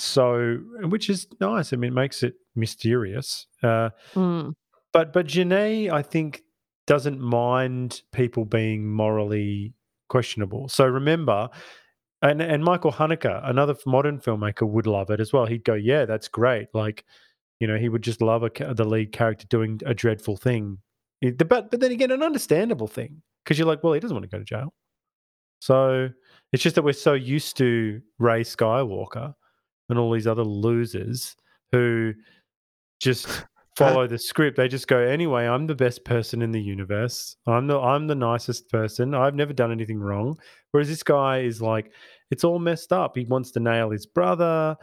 [0.00, 1.72] so which is nice.
[1.72, 3.46] I mean, it makes it mysterious.
[3.62, 4.54] Uh, Mm.
[4.92, 6.42] but but Genet, I think,
[6.86, 9.74] doesn't mind people being morally
[10.08, 10.68] questionable.
[10.68, 11.48] So remember,
[12.22, 15.46] and and Michael Haneke, another modern filmmaker, would love it as well.
[15.46, 17.04] He'd go, "Yeah, that's great." Like,
[17.60, 20.78] you know, he would just love a, the lead character doing a dreadful thing.
[21.22, 24.34] But but then again, an understandable thing because you're like, well, he doesn't want to
[24.34, 24.72] go to jail.
[25.60, 26.08] So
[26.52, 29.34] it's just that we're so used to Rey Skywalker
[29.90, 31.36] and all these other losers
[31.72, 32.14] who
[33.00, 33.26] just
[33.76, 34.56] follow the script.
[34.56, 37.36] They just go, anyway, I'm the best person in the universe.
[37.46, 39.14] I'm the I'm the nicest person.
[39.14, 40.38] I've never done anything wrong.
[40.70, 41.92] Whereas this guy is like,
[42.30, 43.16] it's all messed up.
[43.16, 44.76] He wants to nail his brother.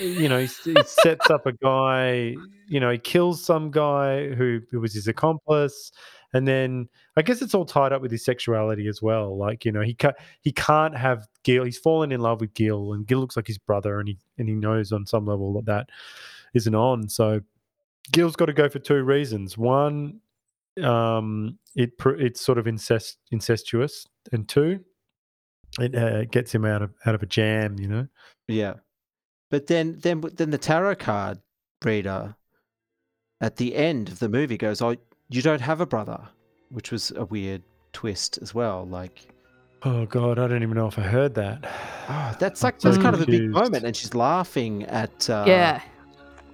[0.00, 2.34] You know, he, he sets up a guy.
[2.68, 5.90] You know, he kills some guy who, who was his accomplice,
[6.34, 9.36] and then I guess it's all tied up with his sexuality as well.
[9.36, 10.12] Like, you know, he ca-
[10.42, 11.64] he can't have Gil.
[11.64, 14.48] He's fallen in love with Gil, and Gil looks like his brother, and he and
[14.48, 15.88] he knows on some level that that
[16.54, 17.08] isn't on.
[17.08, 17.40] So
[18.12, 19.56] Gil's got to go for two reasons.
[19.56, 20.20] One,
[20.82, 24.80] um, it it's sort of incest incestuous, and two,
[25.80, 27.78] it uh, gets him out of out of a jam.
[27.78, 28.08] You know.
[28.48, 28.74] Yeah,
[29.50, 31.38] but then then then the tarot card
[31.84, 32.34] reader
[33.40, 34.96] at the end of the movie goes, "Oh,
[35.30, 36.20] you don't have a brother,"
[36.70, 37.62] which was a weird
[37.92, 38.86] twist as well.
[38.86, 39.28] Like,
[39.82, 41.64] Oh God, I don't even know if I heard that.
[42.08, 45.44] oh, that's like so that's kind of a big moment, and she's laughing at uh,
[45.46, 45.80] yeah.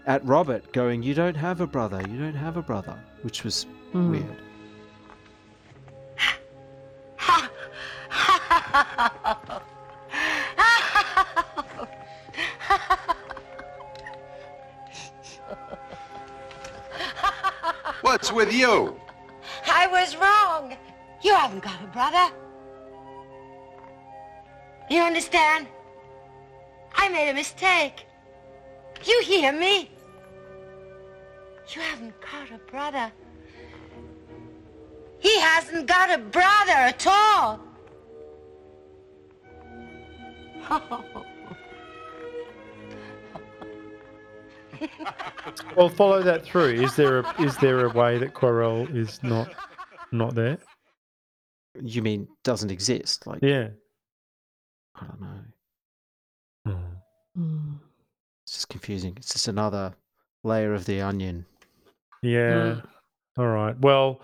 [0.07, 2.01] at Robert, going, "You don't have a brother.
[2.09, 4.11] You don't have a brother," which was Mm.
[4.11, 4.37] weird.
[18.25, 18.99] What's with you?
[19.67, 20.75] I was wrong.
[21.21, 22.35] You haven't got a brother.
[24.89, 25.67] You understand?
[26.95, 28.07] I made a mistake.
[29.05, 29.91] You hear me?
[31.75, 33.13] You haven't got a brother.
[35.19, 37.61] He hasn't got a brother at all.
[40.71, 41.34] Oh.
[45.77, 46.75] Well, follow that through.
[46.75, 49.53] Is there a is there a way that Querelle is not
[50.13, 50.59] not there?
[51.83, 53.27] You mean doesn't exist?
[53.27, 53.69] Like, Yeah.
[54.97, 55.41] I don't know.
[56.69, 56.85] Mm.
[57.37, 57.79] Mm.
[58.45, 59.15] It's just confusing.
[59.17, 59.93] It's just another
[60.45, 61.45] layer of the onion.
[62.23, 62.81] Yeah.
[63.37, 63.79] All right.
[63.81, 64.23] Well,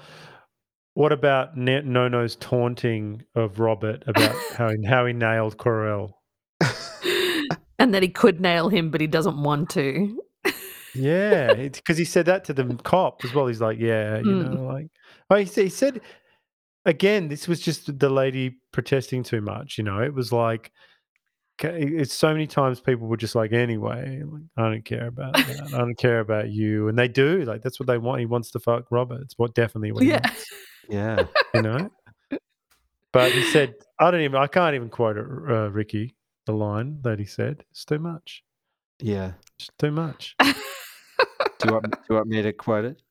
[0.94, 6.12] what about Ne- Nono's taunting of Robert about how he, how he nailed Querelle?
[7.78, 10.22] and that he could nail him, but he doesn't want to.
[10.94, 13.46] Yeah, because he said that to the cop as well.
[13.46, 14.54] He's like, yeah, you Mm.
[14.54, 14.88] know, like,
[15.30, 16.00] oh, he, said, he said
[16.84, 19.78] again, this was just the lady protesting too much.
[19.78, 20.72] You know, it was like,
[21.62, 25.70] it's so many times people were just like, anyway, like, I don't care about that.
[25.74, 27.42] I don't care about you, and they do.
[27.44, 28.20] Like, that's what they want.
[28.20, 29.20] He wants to fuck Robert.
[29.20, 30.20] It's what definitely what he Yeah.
[30.24, 30.46] wants.
[30.88, 31.26] Yeah.
[31.54, 31.90] You know.
[33.12, 36.16] But he said, I don't even, I can't even quote it, uh, Ricky.
[36.46, 38.42] The line that he said, it's too much.
[38.98, 39.32] Yeah.
[39.58, 40.34] It's too much.
[41.60, 43.02] Do you want, do you want me to quote it?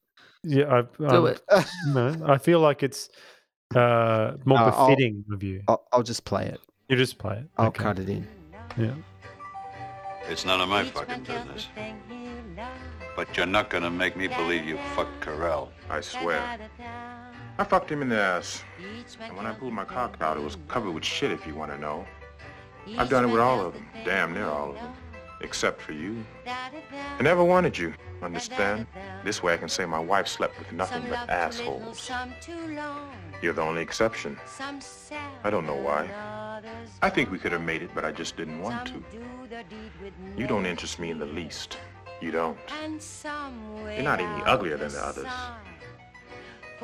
[0.43, 1.41] Yeah, I, Do I'm- it.
[1.87, 3.09] No, I feel like it's
[3.75, 5.61] uh, more Uh, I'll- befitting of you.
[5.67, 6.59] I'll, I'll just play it.
[6.87, 7.45] You just play it.
[7.57, 7.83] I'll Okay.
[7.83, 8.27] cut it in.
[8.77, 8.93] Yeah.
[10.27, 11.67] It's none of my fucking business.
[13.15, 15.69] But you're not gonna make me believe you fucked Querelle.
[15.89, 16.57] I swear.
[17.57, 18.63] I fucked him in the ass.
[19.21, 21.71] And when I pulled my cock out, it was covered with shit, if you want
[21.71, 22.05] to know.
[22.97, 23.85] I've done it with all of them.
[24.05, 24.93] Damn near all of them.
[25.41, 26.23] Except for you.
[26.47, 28.87] I never wanted you, understand?
[29.23, 32.09] This way I can say my wife slept with nothing but assholes.
[33.41, 34.37] You're the only exception.
[35.43, 36.09] I don't know why.
[37.01, 39.03] I think we could have made it, but I just didn't want to.
[40.37, 41.77] You don't interest me in the least.
[42.21, 42.57] You don't.
[43.23, 45.27] You're not any uglier than the others.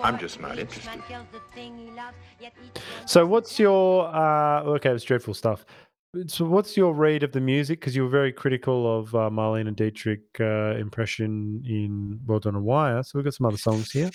[0.02, 1.02] I'm just not interested.
[3.06, 4.89] So, what's your uh, okay?
[4.89, 5.65] It was dreadful stuff.
[6.28, 7.80] So, what's your read of the music?
[7.80, 12.62] Because you were very critical of uh, Marlene Dietrich uh, impression in World on a
[12.62, 13.04] Wire.
[13.04, 14.10] So, we've got some other songs here.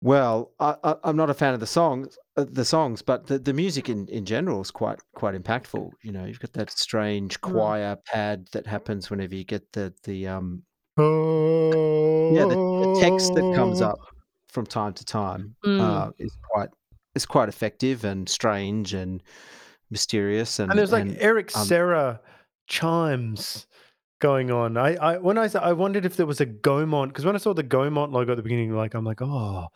[0.00, 3.38] Well, I, I, I'm not a fan of the songs, uh, the songs, but the,
[3.38, 5.90] the music in, in general is quite quite impactful.
[6.02, 10.26] You know, you've got that strange choir pad that happens whenever you get the the
[10.26, 10.64] um
[10.98, 13.98] yeah the, the text that comes up
[14.48, 15.80] from time to time Mm.
[15.80, 16.70] uh, is quite
[17.14, 19.22] is quite effective and strange and
[19.92, 22.20] mysterious and And there's like Eric um, Serra
[22.66, 23.66] chimes
[24.20, 24.76] going on.
[24.76, 27.54] I, I when I I wondered if there was a Gaumont because when I saw
[27.54, 29.66] the Gaumont logo at the beginning, like I'm like, oh,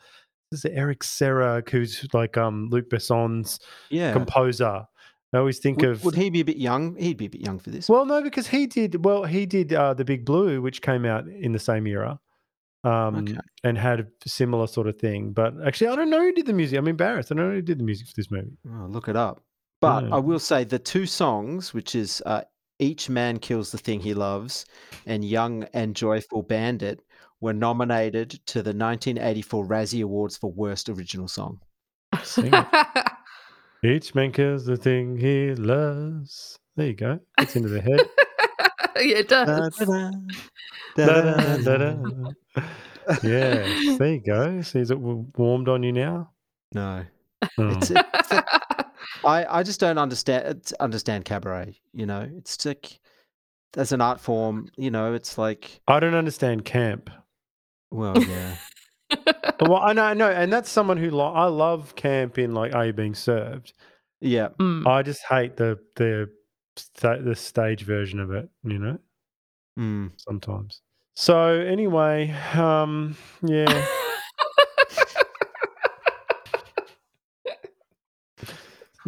[0.51, 4.11] this is Eric Serra, who's like um Luc Besson's yeah.
[4.11, 4.85] composer.
[5.33, 6.95] I always think would, of would he be a bit young?
[6.95, 7.89] He'd be a bit young for this.
[7.89, 9.25] Well, no, because he did well.
[9.25, 12.19] He did uh, the Big Blue, which came out in the same era,
[12.85, 13.37] um, Okay.
[13.65, 15.33] and had a similar sort of thing.
[15.33, 16.79] But actually, I don't know who did the music.
[16.79, 17.31] I'm embarrassed.
[17.31, 18.57] I don't know who did the music for this movie.
[18.69, 19.43] Oh, look it up.
[19.81, 20.15] But Yeah.
[20.15, 22.41] I will say the two songs, which is uh,
[22.79, 24.65] Each Man Kills the Thing He Loves
[25.05, 27.01] and Young and Joyful Bandit,
[27.41, 31.59] were nominated to the 1984 Razzie Awards for Worst Original Song.
[32.23, 32.65] Sing it.
[33.83, 36.57] Each man kills the thing he loves.
[36.75, 37.19] There you go.
[37.39, 37.99] It's into the head.
[39.05, 39.77] yeah, it does.
[40.95, 42.31] Da-da-da-da.
[43.23, 44.61] yes, there you go.
[44.61, 46.31] See, is it warmed on you now?
[46.73, 47.05] No.
[47.59, 47.67] Oh.
[47.69, 48.45] It's, it's like-
[49.23, 51.79] I, I just don't understand understand cabaret.
[51.93, 52.99] You know, it's like
[53.75, 54.69] as an art form.
[54.77, 57.09] You know, it's like I don't understand camp.
[57.91, 58.55] well, yeah,
[59.61, 62.75] Well, I know, I know, and that's someone who lo- I love camp in like
[62.75, 63.73] Are You Being Served?
[64.21, 64.49] yeah.
[64.59, 64.85] Mm.
[64.87, 66.29] I just hate the the
[66.75, 68.97] sta- the stage version of it, you know,
[69.79, 70.11] Mm.
[70.17, 70.81] sometimes.
[71.15, 73.65] So anyway, um, yeah,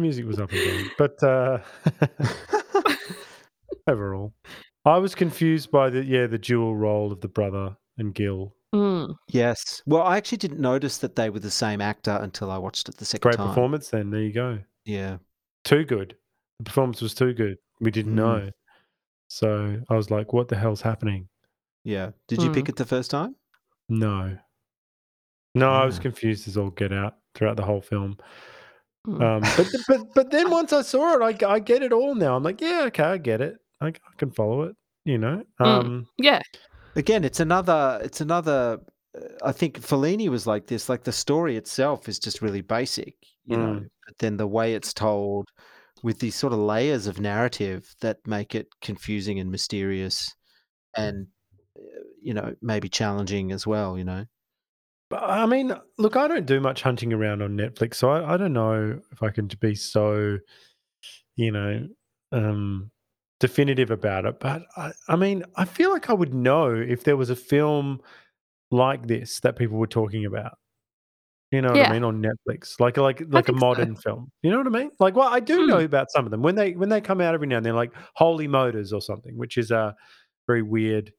[0.00, 1.58] music was up and down, but uh,
[3.86, 4.32] overall,
[4.84, 8.54] I was confused by the yeah the dual role of the brother and Gil.
[8.74, 9.14] Mm.
[9.28, 9.82] Yes.
[9.86, 12.96] Well, I actually didn't notice that they were the same actor until I watched it
[12.96, 13.46] the second Great time.
[13.46, 13.88] Great performance.
[13.88, 14.58] Then there you go.
[14.84, 15.18] Yeah.
[15.64, 16.16] Too good.
[16.58, 17.56] The performance was too good.
[17.80, 18.16] We didn't Mm.
[18.16, 18.50] know.
[19.28, 21.28] So I was like, "What the hell's happening?"
[21.84, 22.10] Yeah.
[22.28, 22.70] Did you pick Mm.
[22.70, 23.34] it the first time?
[23.88, 24.38] No.
[25.54, 26.02] No, I was Ah.
[26.02, 28.18] confused as all get out throughout the whole film.
[29.06, 29.22] Mm.
[29.22, 32.36] Um, but but but then once I saw it, I I get it all now.
[32.36, 33.54] I'm like, yeah, okay, I get it.
[33.80, 34.76] I, I can follow it.
[35.04, 35.42] You know.
[35.60, 35.66] Mm.
[35.66, 36.40] Um, yeah.
[36.96, 38.00] Again, it's another.
[38.02, 38.78] It's another.
[39.16, 40.88] uh, I think Fellini was like this.
[40.88, 43.14] Like the story itself is just really basic,
[43.46, 43.80] you know.
[43.80, 43.88] Mm.
[44.06, 45.48] But then the way it's told,
[46.02, 50.30] with these sort of layers of narrative that make it confusing and mysterious,
[50.94, 51.26] and
[51.78, 53.96] uh, you know maybe challenging as well.
[53.96, 54.24] You know.
[55.10, 58.36] But I mean, look, I don't do much hunting around on Netflix, so I, I
[58.36, 60.38] don't know if I can be so,
[61.36, 61.88] you know,
[62.32, 62.90] um,
[63.40, 64.38] definitive about it.
[64.38, 68.00] But I, I mean, I feel like I would know if there was a film
[68.70, 70.56] like this that people were talking about.
[71.50, 71.88] You know what Yeah.
[71.88, 73.66] I mean on Netflix, like like like a think so.
[73.66, 74.30] modern film.
[74.42, 74.90] You know what I mean?
[75.00, 75.70] Like, well, I do Hmm.
[75.70, 77.74] know about some of them when they when they come out every now and then,
[77.74, 79.96] like Holy Motors or something, which is a
[80.46, 81.12] very weird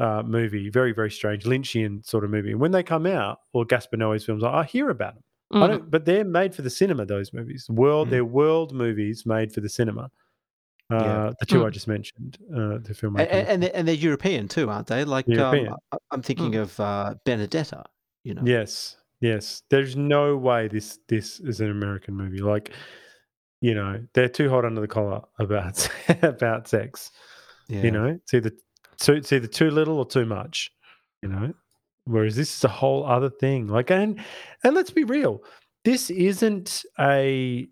[0.00, 2.50] uh, movie, very very strange Lynchian sort of movie.
[2.52, 5.24] And when they come out, or Gaspar Noé's films, I, I hear about them.
[5.52, 5.68] I Mm.
[5.68, 7.04] don't, but they're made for the cinema.
[7.06, 8.10] Those movies, world, Mm.
[8.12, 10.10] they're world movies made for the cinema.
[10.92, 11.30] Uh, Yeah.
[11.40, 11.72] The two I Mm.
[11.72, 15.04] just mentioned, uh, the And, and, they're, and they're European too, aren't they?
[15.04, 17.84] Like Um, I- I'm thinking of uh, Benedetta.
[18.24, 18.42] You know.
[18.44, 19.62] Yes, yes.
[19.70, 22.38] There's no way this this is an American movie.
[22.42, 22.72] Like,
[23.60, 25.88] you know, they're too hot under the collar about
[26.22, 27.10] about sex.
[27.68, 27.82] Yeah.
[27.82, 28.52] You know, it's either
[29.00, 30.70] too, it's either too little or too much.
[31.22, 31.52] You know,
[32.04, 33.66] whereas this is a whole other thing.
[33.66, 34.20] Like, and
[34.64, 35.42] and let's be real,
[35.84, 37.68] this isn't a.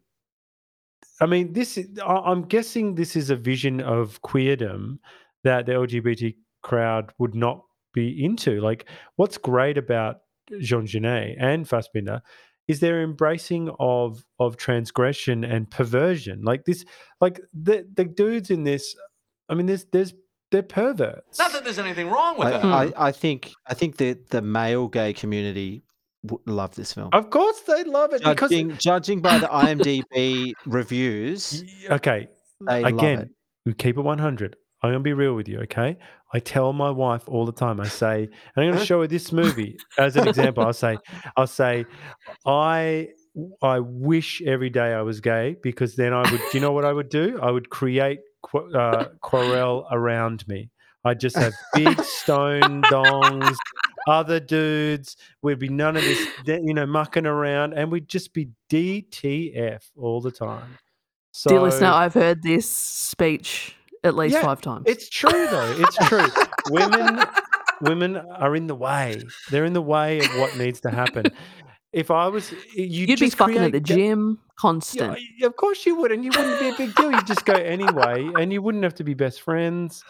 [1.20, 1.78] I mean, this.
[2.06, 4.98] I'm guessing this is a vision of queerdom
[5.44, 7.62] that the LGBT crowd would not
[7.92, 8.60] be into.
[8.60, 10.18] Like, what's great about
[10.60, 12.20] Jean Genet and Fassbinder
[12.68, 16.42] is their embracing of of transgression and perversion.
[16.42, 16.84] Like this,
[17.20, 18.94] like the the dudes in this.
[19.48, 20.12] I mean, there's there's
[20.50, 21.38] they're perverts.
[21.38, 22.64] Not that there's anything wrong with I, that.
[22.64, 25.82] I, I think I think that the male gay community
[26.24, 27.10] would love this film.
[27.12, 32.28] Of course, they love it because Judging, judging by the IMDb reviews, okay,
[32.66, 33.28] they love again, it.
[33.66, 34.56] we keep it 100.
[34.82, 35.96] I'm gonna be real with you, okay?
[36.32, 37.80] I tell my wife all the time.
[37.80, 40.64] I say, and I'm gonna show her this movie as an example.
[40.64, 40.98] I'll say,
[41.36, 41.84] I'll say,
[42.46, 43.08] I
[43.62, 46.40] I wish every day I was gay because then I would.
[46.40, 47.38] Do you know what I would do?
[47.42, 50.70] I would create qu- uh, quarrel around me.
[51.04, 53.56] I'd just have big stone dongs,
[54.08, 55.16] other dudes.
[55.42, 60.20] We'd be none of this, you know, mucking around, and we'd just be DTF all
[60.20, 60.78] the time.
[61.32, 64.84] So, Dear listener, I've heard this speech at least Yeah, five times.
[64.86, 65.76] It's true though.
[65.78, 66.26] It's true.
[66.70, 67.24] women
[67.80, 69.22] women are in the way.
[69.50, 71.26] They're in the way of what needs to happen.
[71.92, 75.18] If I was you You'd be just fucking at the ga- gym Yeah, constant.
[75.42, 77.10] of course you would, and you wouldn't be a big deal.
[77.12, 80.04] You'd just go anyway, and you wouldn't have to be best friends.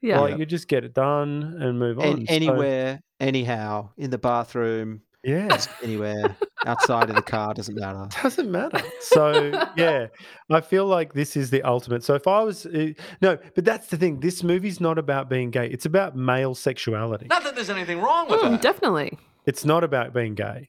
[0.00, 0.18] Yeah.
[0.18, 2.04] Like you just get it done and move on.
[2.06, 5.56] An- So, anywhere, anyhow, in the bathroom, yeah.
[5.80, 8.08] anywhere, outside of the car, doesn't matter.
[8.22, 8.82] doesn't matter.
[9.00, 10.08] So yeah,
[10.50, 12.02] I feel like this is the ultimate.
[12.02, 14.18] So if I was uh, no, but that's the thing.
[14.18, 15.68] This movie's not about being gay.
[15.68, 17.26] It's about male sexuality.
[17.28, 19.16] Not that there's anything wrong with Mm, definitely.
[19.46, 20.68] It's not about being gay.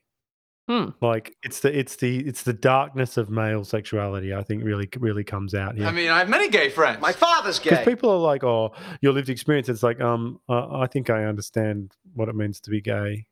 [0.69, 0.89] Hmm.
[1.01, 4.33] Like it's the it's the it's the darkness of male sexuality.
[4.33, 5.85] I think really really comes out here.
[5.85, 7.01] I mean, I have many gay friends.
[7.01, 7.85] My father's because gay.
[7.85, 11.91] people are like, "Oh, your lived experience." It's like, um, I, I think I understand
[12.13, 13.25] what it means to be gay.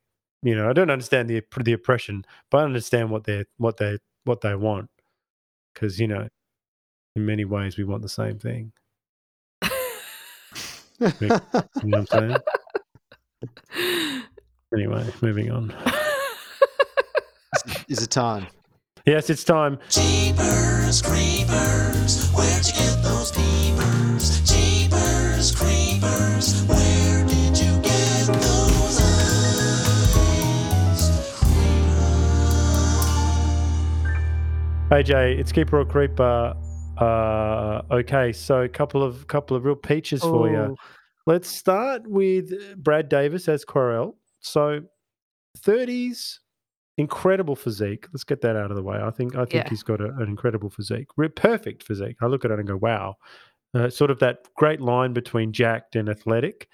[0.43, 3.97] You know, I don't understand the the oppression, but I understand what they what they
[4.25, 4.89] what they want.
[5.73, 6.27] Because you know,
[7.15, 8.73] in many ways, we want the same thing.
[10.99, 11.09] You
[11.89, 12.38] know what I'm
[13.73, 14.23] saying?
[14.73, 15.73] Anyway, moving on.
[17.88, 18.47] Is it time?
[19.05, 19.80] Yes, it's time.
[19.89, 24.41] Jeepers creepers, where'd you get those peepers?
[24.41, 28.72] Jeepers creepers, where did you get those
[34.91, 36.53] AJ, it's keeper or creeper.
[36.97, 40.57] Uh, okay, so a couple of couple of real peaches for you.
[40.57, 40.76] Oh.
[41.26, 44.16] Let's start with Brad Davis as Querelle.
[44.41, 44.82] So,
[45.57, 46.41] thirties,
[47.01, 48.07] incredible physique.
[48.13, 48.97] Let's get that out of the way.
[49.01, 49.69] I think I think Yeah.
[49.69, 52.17] he's got a, an incredible physique, perfect physique.
[52.21, 53.15] I look at it and go, wow.
[53.73, 56.67] Uh, sort of that great line between jacked and athletic.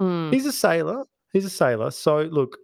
[0.00, 0.32] Mm.
[0.32, 1.04] He's a sailor.
[1.32, 1.90] He's a sailor.
[1.92, 2.56] So look,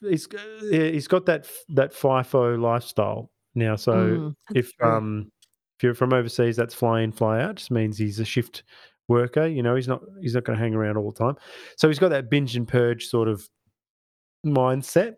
[0.00, 0.28] he's
[0.70, 3.74] he's got that that FIFO lifestyle now.
[3.76, 4.88] So Mm, if true.
[4.88, 5.32] um
[5.78, 7.56] if you're from overseas, that's fly in fly out.
[7.56, 8.62] Just means he's a shift
[9.08, 9.46] worker.
[9.46, 11.36] You know, he's not he's not going to hang around all the time.
[11.76, 13.48] So he's got that binge and purge sort of
[14.46, 15.14] mindset.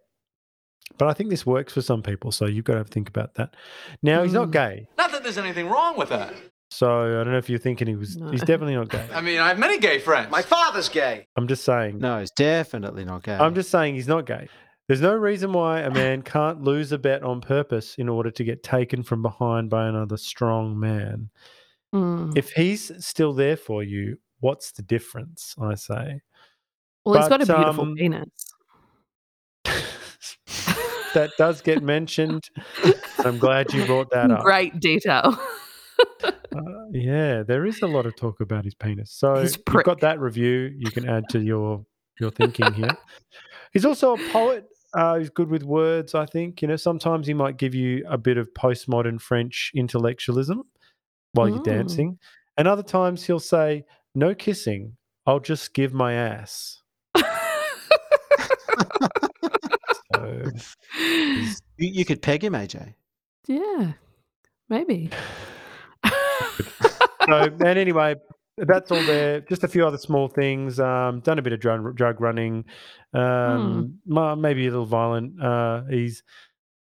[0.99, 2.33] But I think this works for some people.
[2.33, 3.55] So you've got to think about that.
[4.03, 4.53] Now he's not Mm.
[4.53, 4.89] gay.
[4.99, 6.35] Not that there's anything wrong with that.
[6.71, 8.17] So I don't know if you're thinking he was.
[8.17, 8.31] No.
[8.31, 9.07] He's definitely not gay.
[9.15, 10.31] I mean, I have many gay friends.
[10.31, 11.27] My father's gay.
[11.37, 11.99] I'm just saying.
[11.99, 13.35] No, he's definitely not gay.
[13.35, 14.49] I'm just saying he's not gay.
[14.89, 18.45] There's no reason why a man can't lose a bet on purpose in order to
[18.45, 21.31] get taken from behind by another strong man.
[21.95, 22.37] Mm.
[22.37, 25.55] If he's still there for you, what's the difference?
[25.61, 26.21] I say.
[27.05, 28.29] Well, he's got a beautiful um, penis.
[31.15, 32.49] that does get mentioned.
[33.19, 34.43] I'm glad you brought that up.
[34.43, 35.39] Great detail.
[36.23, 36.31] Uh,
[36.93, 39.11] yeah, there is a lot of talk about his penis.
[39.13, 40.71] So His you've got that review.
[40.77, 41.85] You can add to your
[42.21, 42.97] your thinking here.
[43.73, 44.67] He's also a poet.
[44.95, 46.15] Uh, he's good with words.
[46.15, 46.77] I think you know.
[46.77, 50.65] Sometimes he might give you a bit of postmodern French intellectualism
[51.33, 51.65] while you're Mm.
[51.65, 52.19] dancing,
[52.59, 53.85] and other times he'll say,
[54.15, 54.97] "No kissing.
[55.27, 56.83] I'll just give my ass."
[60.23, 60.51] So,
[61.79, 62.95] You, could peg him, AJ.
[63.47, 63.93] yeah,
[64.69, 65.11] maybe.
[66.05, 66.11] so
[67.29, 68.15] and anyway,
[68.57, 69.41] that's all there.
[69.41, 70.79] Just a few other small things.
[70.79, 72.65] Um, done a bit of drug, drug running.
[73.15, 75.43] Um, ma- maybe a little violent.
[75.43, 76.23] Uh, he's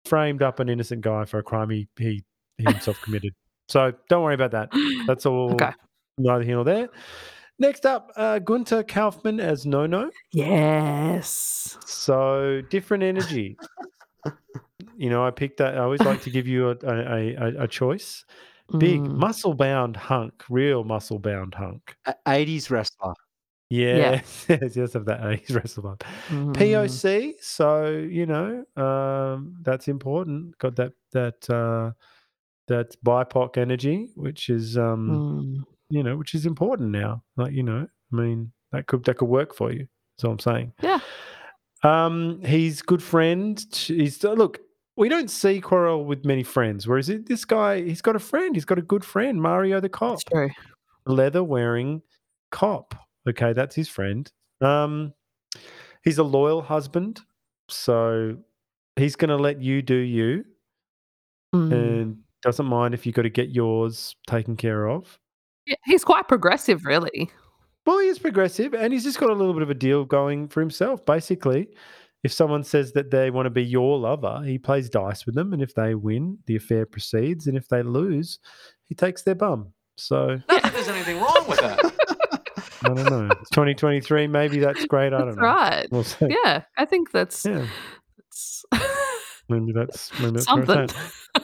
[0.06, 2.24] framed up an innocent guy for a crime he he,
[2.58, 3.34] he himself committed.
[3.70, 4.70] So don't worry about that.
[5.08, 5.54] That's all.
[5.54, 5.72] Okay.
[6.18, 6.90] Neither here nor there.
[7.62, 10.10] Next up, uh, Günther Kaufmann as No No.
[10.34, 11.78] Yes.
[11.86, 13.56] So different energy.
[14.98, 15.76] you know, I picked that.
[15.78, 18.26] I always like to give you a a, a, a choice.
[18.80, 19.16] Big Mm.
[19.18, 21.96] muscle bound hunk, real muscle bound hunk.
[22.08, 23.14] A- 80s wrestler.
[23.70, 25.98] Yeah, yes, yes, of that 80s wrestler.
[26.30, 26.54] Mm.
[26.56, 30.58] POC, so you know um, that's important.
[30.58, 31.92] Got that that uh,
[32.70, 35.71] that BIPOC energy, which is um, Mm.
[35.92, 37.24] You know, which is important now.
[37.38, 39.88] Like you know, I mean, that could that could work for you.
[40.18, 40.74] That's all I'm saying.
[40.82, 41.00] Yeah.
[41.84, 43.64] Um, he's good friend.
[43.86, 44.60] He's look.
[44.96, 46.88] we don't see Querelle with many friends.
[46.88, 48.56] Whereas it- this guy, he's got a friend.
[48.56, 50.50] He's got a good friend, Mario the cop, That's true.
[51.08, 52.02] leather wearing
[52.52, 52.94] cop.
[53.28, 54.32] Okay, that's his friend.
[54.62, 55.14] Um,
[56.04, 57.22] he's a loyal husband,
[57.68, 58.38] so
[58.96, 60.46] he's going to let you do you,
[61.56, 61.72] Mm.
[61.74, 65.18] and doesn't mind if you got to get yours taken care of.
[65.66, 67.30] Yeah, he's quite progressive, really.
[67.86, 70.48] Well, he is progressive, and he's just got a little bit of a deal going
[70.48, 71.06] for himself.
[71.06, 71.68] Basically,
[72.24, 75.54] if someone says that they want to be your lover, he plays dice with them,
[75.54, 78.40] and if they win, the affair proceeds, and if they lose,
[78.86, 79.74] he takes their bum.
[79.98, 81.80] So Not that there's anything wrong with that.
[82.84, 83.30] I don't know.
[83.40, 84.26] It's 2023.
[84.28, 85.14] Maybe that's great.
[85.14, 85.44] I don't That's know.
[85.44, 85.88] right.
[85.92, 86.28] We'll see.
[86.44, 87.68] Yeah, I think that's, Yeah.
[88.18, 88.66] that's
[89.50, 90.88] Maybe that's maybe that's something.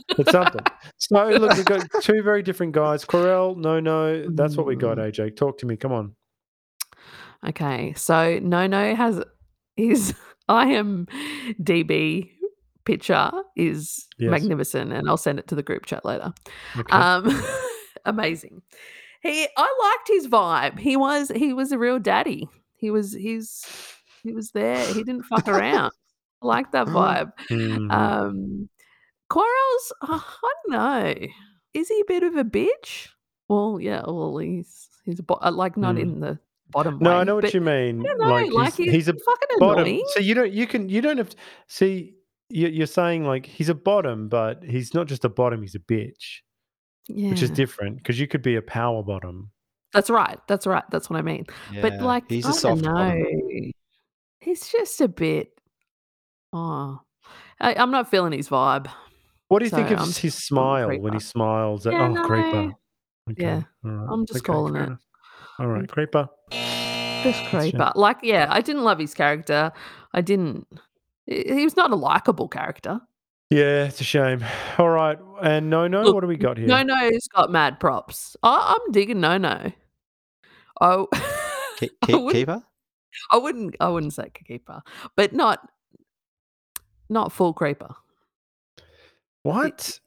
[0.09, 0.61] It's something.
[0.97, 3.03] So look, we've got two very different guys.
[3.05, 4.25] Querelle, no, no.
[4.29, 4.97] That's what we got.
[4.97, 5.11] Mm.
[5.11, 5.75] AJ, talk to me.
[5.77, 6.15] Come on.
[7.47, 9.21] Okay, so No No has
[9.75, 10.13] his
[10.49, 12.31] IMDb
[12.85, 14.31] picture is Yes.
[14.31, 16.33] magnificent, and I'll send it to the group chat later.
[16.77, 16.91] Okay.
[16.97, 17.43] Um,
[18.05, 18.61] amazing.
[19.21, 20.79] He, I liked his vibe.
[20.79, 22.47] He was, he was a real daddy.
[22.75, 23.63] He was, he's,
[24.23, 24.83] he was there.
[24.93, 25.91] He didn't fuck around.
[26.41, 27.31] I like that vibe.
[27.49, 27.91] Mhm.
[27.91, 28.69] Um,
[29.29, 31.27] Querelle's, uh, I don't know.
[31.73, 33.09] Is he a bit of a bitch?
[33.49, 34.01] Well, yeah.
[34.05, 36.01] Well, he's he's a bo- uh, like not Mm.
[36.01, 36.97] in the bottom.
[36.99, 38.01] No, way, I know what you mean.
[38.01, 38.27] I don't know.
[38.29, 39.79] Like, Like, he's, he's, he's a fucking bottom.
[39.85, 40.03] annoying.
[40.09, 42.15] So you don't you can you don't have to see
[42.49, 45.61] you- you're saying like he's a bottom, but he's not just a bottom.
[45.61, 46.39] He's a bitch,
[47.07, 49.51] yeah, which is different because you could be a power bottom.
[49.93, 50.39] that's right.
[50.47, 50.83] That's right.
[50.91, 51.45] That's what I mean.
[51.81, 52.93] but like, he's I a don't soft know.
[52.93, 53.71] bottom.
[54.41, 55.51] He's just a bit.
[56.53, 56.99] Oh,
[57.59, 58.87] I, I'm not feeling his vibe.
[59.49, 61.87] What do you So think of I'm his smile when he smiles?
[61.87, 62.25] At, Yeah, oh, no.
[62.25, 62.73] creeper.
[63.31, 63.43] Okay.
[63.43, 64.87] Yeah, all right, I'm just okay, calling fair it.
[64.87, 65.01] enough.
[65.59, 66.29] All right, creeper.
[67.23, 67.91] Just creeper.
[67.95, 69.71] Like, yeah, I didn't love his character.
[70.13, 70.67] I didn't.
[71.25, 73.01] He he was not a likable character.
[73.49, 74.43] Yeah, it's a shame.
[74.77, 76.11] All right, and no, no.
[76.11, 76.67] What do we got here?
[76.67, 78.35] No No's got mad props.
[78.43, 79.71] I, I'm digging No No.
[80.79, 81.07] Oh,
[81.77, 82.63] Keep, I keep, wouldn't- keeper?
[83.31, 83.75] I wouldn't.
[83.79, 84.81] I wouldn't say keeper,
[85.15, 85.67] but not
[87.09, 87.95] not full creeper.
[89.47, 89.99] What?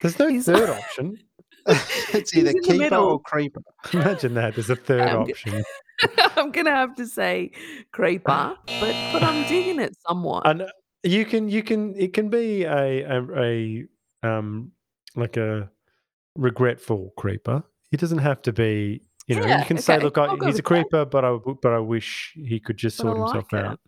[0.00, 1.18] There's no he's- third option.
[2.14, 3.60] it's either keeper or creeper.
[3.92, 4.54] Imagine that.
[4.54, 5.64] There's a third I'm g- option.
[6.36, 7.50] I'm gonna have to say
[7.90, 10.46] creeper, but but I'm digging it somewhat.
[10.46, 10.62] And
[11.02, 13.84] you can you can it can be a a, a
[14.22, 14.70] um
[15.16, 15.68] like a
[16.36, 17.64] regretful creeper.
[17.90, 19.02] It doesn't have to be.
[19.26, 20.62] You know, Yeah, you can say, "Look, I, he's a with that.
[20.62, 23.64] creeper, but I but I wish he could just But I sort himself it.
[23.64, 23.80] out."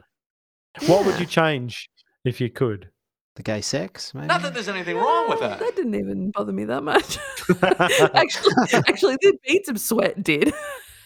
[0.88, 1.88] What would you change
[2.24, 2.90] if you could?
[3.38, 4.26] The gay sex, maybe?
[4.26, 5.60] Not that there's anything wrong with that.
[5.60, 7.18] That didn't even bother me that much.
[7.62, 10.52] actually, actually, the beads of sweat did.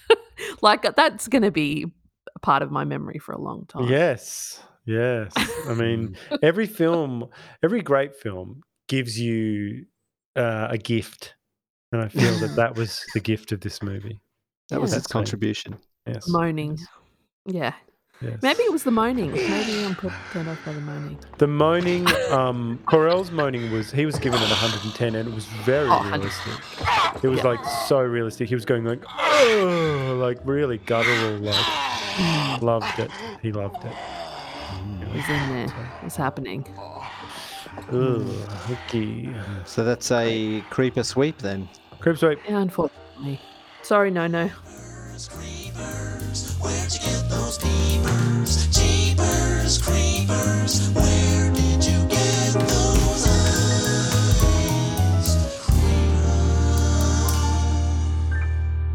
[0.62, 1.92] like that's going to be
[2.40, 3.86] part of my memory for a long time.
[3.86, 5.30] Yes, yes.
[5.68, 7.28] I mean, every film,
[7.62, 9.84] every great film gives you
[10.34, 11.34] uh, a gift,
[11.92, 14.22] and I feel that that was the gift of this movie.
[14.70, 15.76] That was its contribution.
[16.06, 16.78] Yes, moaning.
[17.44, 17.74] Yeah,
[18.22, 18.42] yes.
[18.42, 19.32] maybe it was the moaning.
[19.32, 21.18] Maybe I'm put turned off by the moaning.
[21.38, 25.86] The moaning, um, Querelle's moaning was he was given it 110, and it was very
[25.88, 26.20] Oh, 100.
[26.20, 27.24] realistic.
[27.24, 28.48] It was like so realistic.
[28.48, 31.38] He was going like, oh, like really guttural.
[31.38, 33.10] Like, loved it.
[33.42, 33.92] He loved it.
[33.92, 35.64] It was in there.
[36.00, 36.66] It was happening.
[37.90, 38.26] Ugh,
[38.70, 39.28] okay.
[39.64, 41.68] So that's a creeper sweep then.
[42.00, 42.38] Creeper sweep.
[42.48, 43.40] Yeah, unfortunately.
[43.82, 44.50] Sorry, no, no.
[45.28, 46.92] Creepers, where'd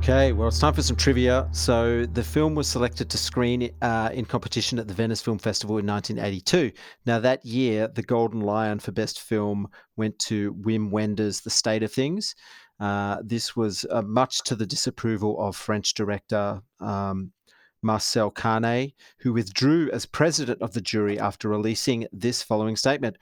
[0.10, 1.50] Okay, well, it's time for some trivia.
[1.52, 5.80] So, the film was selected to screen uh, in competition at the Venice Film Festival
[5.80, 6.72] in 1982.
[7.06, 11.84] Now, that year, the Golden Lion for Best Film went to Wim Wenders' The State
[11.84, 12.34] of Things.
[12.80, 17.34] Uh, this was uh, much to the disapproval of French director um,
[17.82, 23.18] Marcel Carné, who withdrew as president of the jury after releasing this following statement.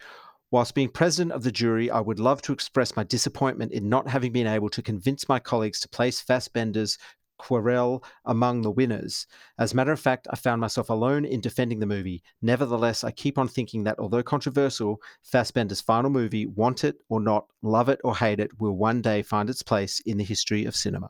[0.52, 4.08] Whilst being president of the jury, I would love to express my disappointment in not
[4.08, 6.98] having been able to convince my colleagues to place Fassbinder's
[7.38, 9.28] Querelle among the winners.
[9.60, 12.24] As a matter of fact, I found myself alone in defending the movie.
[12.42, 17.48] Nevertheless, I keep on thinking that although controversial, Fassbinder's final movie, Want It or Not,
[17.62, 20.76] Love It or Hate It, will one day find its place in the history of
[20.76, 21.10] cinema.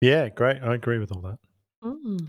[0.00, 0.62] Yeah, great.
[0.62, 1.38] I agree with all that.
[1.82, 2.28] Mm.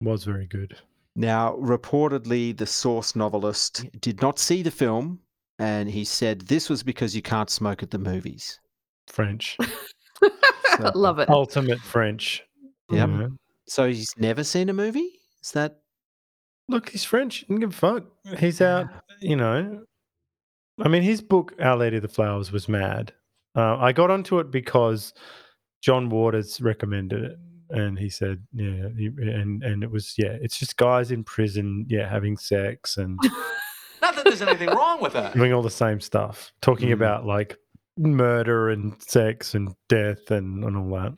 [0.00, 0.76] Was very good.
[1.16, 5.20] Now, reportedly, the source novelist did not see the film,
[5.58, 8.60] and he said this was because you can't smoke at the movies.
[9.08, 9.56] French.
[10.78, 11.28] So- Love it.
[11.28, 12.42] Ultimate French.
[12.90, 13.08] Yep.
[13.08, 13.30] you know.
[13.68, 15.08] So he's never seen a movie?
[15.42, 15.78] Is that
[16.68, 17.38] Look, he's French.
[17.40, 18.04] He Don't give a fuck.
[18.38, 18.86] He's out,
[19.20, 19.84] you know.
[20.80, 23.12] I mean, his book, Our Lady of the Flowers, was mad.
[23.54, 25.12] Uh, I got onto it because
[25.82, 27.38] John Waters recommended it,
[27.74, 31.86] and he said, "Yeah," he, and and it was yeah, it's just guys in prison,
[31.88, 33.18] yeah, having sex and
[34.02, 35.34] Not that there's anything wrong with that.
[35.34, 37.56] doing all the same stuff, talking about like
[37.96, 41.14] murder and sex and death and, and all that.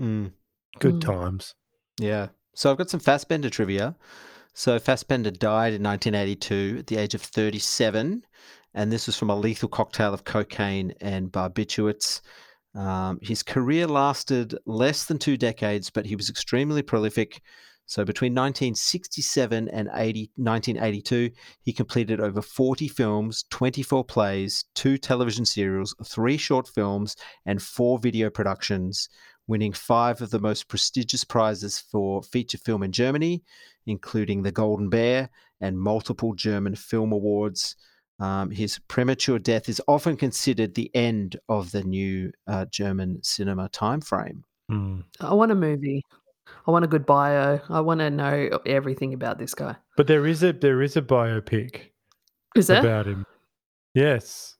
[0.00, 0.32] Mm.
[0.78, 1.00] Good Mm.
[1.00, 1.54] times.
[1.98, 2.28] Yeah.
[2.54, 3.94] So I've got some Fassbinder trivia.
[4.54, 8.24] So Fassbinder died in 1982 at the age of 37,
[8.74, 12.20] and this was from a lethal cocktail of cocaine and barbiturates.
[12.74, 17.42] Um, his career lasted less than two decades, but he was extremely prolific.
[17.86, 21.30] So between 1967 and 80, 1982,
[21.62, 27.98] he completed over 40 films, 24 plays, two television serials, three short films, and four
[27.98, 29.08] video productions,
[29.48, 33.42] winning five of the most prestigious prizes for feature film in Germany,
[33.86, 35.28] including the Golden Bear
[35.60, 37.74] and multiple German film awards.
[38.20, 43.68] Um, his premature death is often considered the end of the new uh, German cinema
[43.70, 44.42] timeframe.
[44.70, 45.04] Mm.
[45.20, 46.04] I want a movie.
[46.66, 47.60] I want a good bio.
[47.68, 49.74] I want to know everything about this guy.
[49.96, 51.90] But there is a there is a biopic
[52.54, 52.80] Is there?
[52.80, 53.24] about him.
[53.94, 54.56] Yes.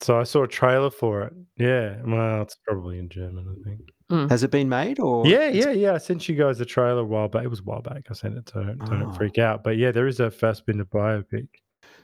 [0.00, 1.32] So I saw a trailer for it.
[1.56, 1.96] Yeah.
[2.04, 3.80] Well, it's probably in German, I think.
[4.10, 4.28] Mm.
[4.30, 5.26] Has it been made or?
[5.26, 5.94] Yeah, yeah, yeah.
[5.94, 7.44] I sent you guys a trailer a while back.
[7.44, 8.04] It was a while back.
[8.10, 9.12] I sent it, to don't, don't Oh.
[9.12, 9.62] freak out.
[9.64, 11.46] But yeah, there is a Fassbinder biopic.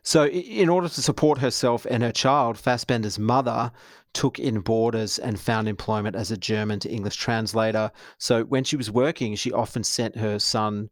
[0.02, 3.70] So, in order to support herself and her child, Fassbinder's mother
[4.12, 7.90] took in boarders and found employment as a German to English translator.
[8.18, 10.88] So, when she was working, she often sent her son,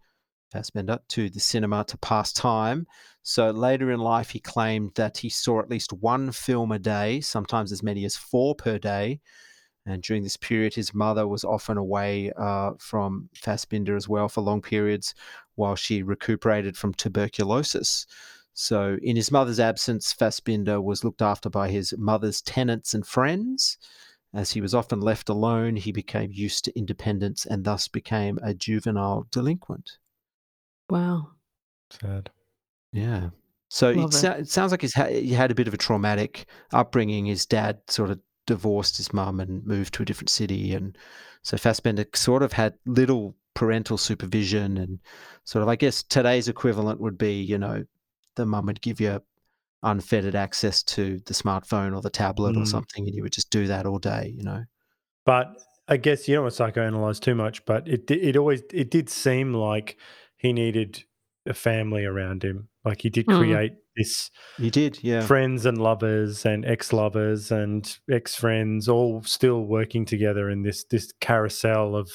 [0.53, 2.87] Fassbender, to the cinema to pass time.
[3.23, 7.21] So, later in life, he claimed that he saw at least one film a day,
[7.21, 9.21] sometimes as many as four per day.
[9.87, 14.43] And during this period, his mother was often away uh, from Fassbinder as well for
[14.43, 15.15] long periods
[15.55, 18.07] while she recuperated from tuberculosis.
[18.61, 23.79] So, in his mother's absence, Fassbinder was looked after by his mother's tenants and friends.
[24.35, 28.55] As he was often left alone, he became used to independence and thus became a
[28.55, 29.99] juvenile delinquent.
[30.91, 31.29] Wow.
[32.03, 32.31] Sad.
[32.93, 33.31] Yeah.
[33.69, 34.41] So it, it.
[34.41, 37.27] it sounds like he's ha- he had a bit of a traumatic upbringing.
[37.27, 40.99] His dad sort of divorced his mum and moved to a different city, and
[41.43, 44.99] so Fassbinder sort of had little parental supervision and
[45.45, 47.85] sort of, I guess, today's equivalent would be, you know,
[48.39, 49.21] the mum would give you
[49.83, 52.69] unfettered access to the smartphone or the tablet or Mm.
[52.69, 54.65] something, and you would just do that all day, you know.
[55.27, 55.49] But
[55.87, 59.09] I guess you don't want to psychoanalyze too much, but it it always it did
[59.11, 59.99] seem like
[60.37, 61.05] he needed
[61.47, 62.69] a family around him.
[62.85, 63.39] Like he did Mm.
[63.39, 65.27] create this He did, yeah.
[65.27, 71.95] friends and lovers and ex-lovers and ex-friends all still working together in this this carousel
[71.97, 72.11] of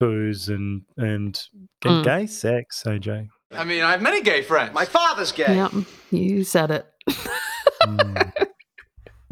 [0.00, 1.40] booze and and,
[1.84, 2.04] and Mm.
[2.04, 3.28] gay sex, AJ.
[3.54, 4.72] I mean, I have many gay friends.
[4.74, 5.54] My father's gay.
[5.54, 5.72] Yep.
[6.10, 6.86] You said it.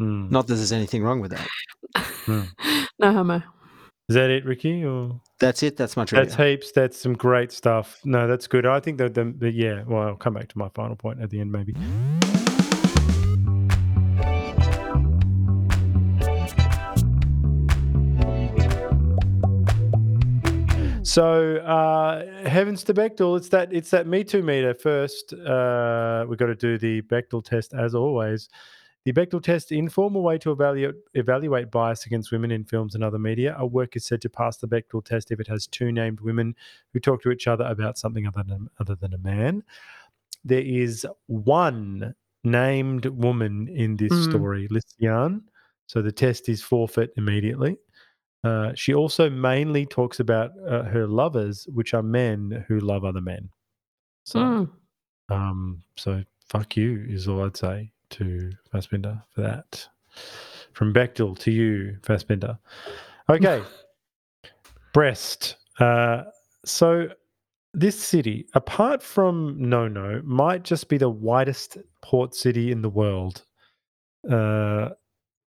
[0.01, 0.31] Mm.
[0.31, 1.47] Not that there's anything wrong with that.
[2.99, 3.43] no homo.
[4.09, 4.83] Is that it, Ricky?
[4.83, 5.77] Or That's it.
[5.77, 6.25] That's my trivia.
[6.25, 6.71] that's heaps.
[6.71, 7.99] That's some great stuff.
[8.03, 8.65] No, that's good.
[8.65, 9.83] I think that the, the yeah.
[9.85, 11.75] Well, I'll come back to my final point at the end, maybe.
[21.11, 25.33] So, uh, heavens to Bechdel, it's that it's that Me Too meter first.
[25.33, 28.47] Uh, we've got to do the Bechdel test as always.
[29.03, 33.19] The Bechdel test, informal way to evaluate evaluate bias against women in films and other
[33.19, 33.57] media.
[33.59, 36.55] A work is said to pass the Bechdel test if it has two named women
[36.93, 39.63] who talk to each other about something other than other than a man.
[40.45, 44.31] There is one named woman in this Mm.
[44.31, 45.41] story, Lysiane.
[45.87, 47.75] So the test is forfeit immediately.
[48.43, 53.21] Uh, she also mainly talks about uh, her lovers, which are men who love other
[53.21, 53.49] men.
[54.23, 54.69] So, Mm.
[55.29, 59.87] um, so fuck you is all I'd say to Fassbinder for that.
[60.73, 62.57] From Bechdel to you, Fassbinder.
[63.29, 63.63] Okay,
[64.93, 65.55] breast.
[65.79, 66.23] Uh,
[66.65, 67.07] so
[67.73, 72.89] this city, apart from No No, might just be the widest port city in the
[72.89, 73.43] world.
[74.29, 74.89] Uh,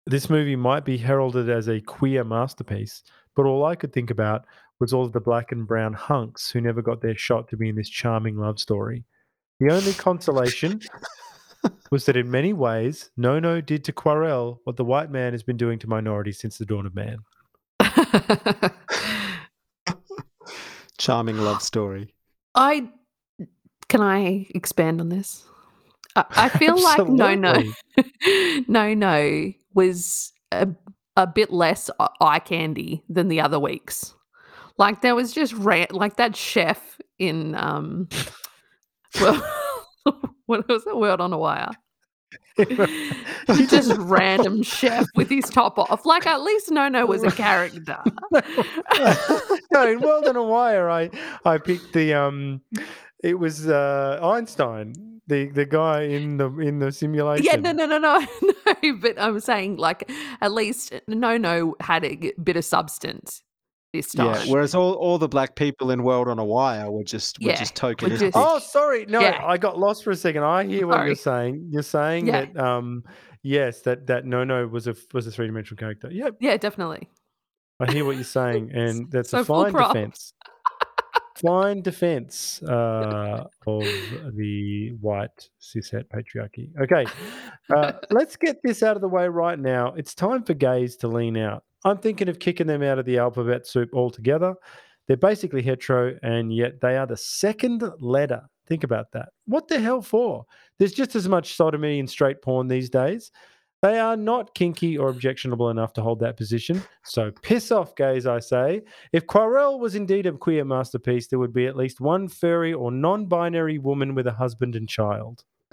[0.07, 3.03] this movie might be heralded as a queer masterpiece,
[3.37, 4.45] but all I could think about
[4.81, 7.69] was all of the black and brown hunks who never got their shot to be
[7.69, 9.05] in this charming love story.
[9.61, 10.81] The only consolation
[11.91, 15.45] was that in many ways, No No did to Querelle what the white man has
[15.45, 17.19] been doing to minorities since the dawn of man.
[20.99, 22.15] Charming love story.
[22.55, 22.89] I
[23.89, 25.45] can I expand on this?
[26.17, 27.63] I, I feel like no no
[28.67, 30.69] no no was a,
[31.17, 34.15] a bit less eye candy than the other weeks.
[34.79, 38.09] Like there was just ra- like that chef in um
[39.21, 39.43] well
[40.47, 41.71] what was it World on a Wire?
[43.69, 46.05] Just random chef with his top off.
[46.05, 47.99] Like at least No No was a character.
[49.73, 51.11] no, in World on a Wire, I
[51.45, 52.61] I picked the um,
[53.23, 57.45] it was uh Einstein, the the guy in the in the simulation.
[57.45, 58.99] Yeah, no, no, no, no, no.
[59.01, 60.11] But I'm saying, like,
[60.41, 63.43] at least No No had a bit of substance
[63.93, 64.35] this time.
[64.47, 64.53] Yeah.
[64.53, 67.57] Whereas all, all the black people in World on a Wire were just were Yeah,
[67.57, 68.19] just were tokenistic.
[68.21, 69.05] just- Oh, sorry.
[69.07, 69.43] No, Yeah.
[69.45, 70.45] I got lost for a second.
[70.45, 71.69] I hear what you're saying.
[71.71, 72.47] You're saying Yeah.
[72.47, 73.05] that um,
[73.43, 76.09] yes, that that no no was a was a three dimensional character.
[76.11, 77.11] Yep, Yeah, definitely.
[77.81, 80.33] I hear what you're saying, and that's So a fine defense.
[81.45, 83.83] Fine defense uh, of
[84.37, 86.71] the white cishet patriarchy.
[86.81, 87.05] Okay,
[87.75, 89.93] uh, let's get this out of the way right now.
[89.97, 91.65] It's time for gays to lean out.
[91.85, 94.55] I'm thinking of kicking them out of the alphabet soup altogether.
[95.09, 98.43] They're basically hetero, and yet they are the second letter.
[98.69, 99.31] Think about that.
[99.47, 100.45] What the hell for?
[100.79, 103.33] There's just as much sodomy in straight porn these days.
[103.83, 106.81] They are not kinky or objectionable enough to hold that position.
[107.03, 108.83] So piss off, gays, I say.
[109.13, 112.93] If Querelle was indeed a queer masterpiece, there would be at least one furry or
[112.93, 115.43] non binary woman with a husband and child.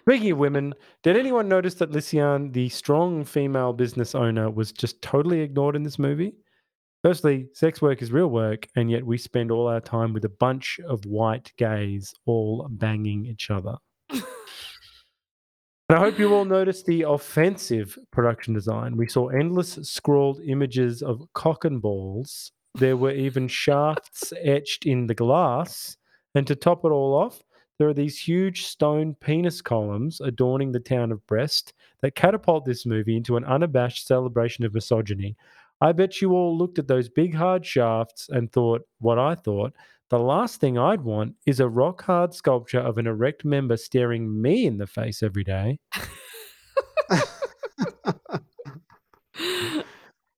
[0.00, 5.00] Speaking of women, did anyone notice that Lysiane, the strong female business owner, was just
[5.00, 6.34] totally ignored in this movie?
[7.02, 10.28] Firstly, sex work is real work, and yet we spend all our time with a
[10.28, 13.76] bunch of white gays all banging each other.
[15.88, 18.96] And I hope you all noticed the offensive production design.
[18.96, 22.50] We saw endless scrawled images of cock and balls.
[22.74, 25.96] There were even shafts etched in the glass.
[26.34, 27.40] And to top it all off,
[27.78, 31.72] there are these huge stone penis columns adorning the town of Brest
[32.02, 35.36] that catapult this movie into an unabashed celebration of misogyny.
[35.80, 39.72] I bet you all looked at those big hard shafts and thought what I thought.
[40.08, 44.40] The last thing I'd want is a rock hard sculpture of an erect member staring
[44.40, 45.80] me in the face every day.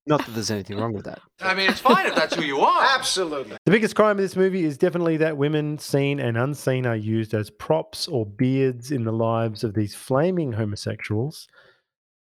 [0.07, 1.21] Not that there's anything wrong with that.
[1.43, 2.83] I mean, it's fine if that's who you are.
[2.95, 3.59] Absolutely.
[3.67, 7.35] The biggest crime of this movie is definitely that women, seen and unseen, are used
[7.35, 11.47] as props or beards in the lives of these flaming homosexuals.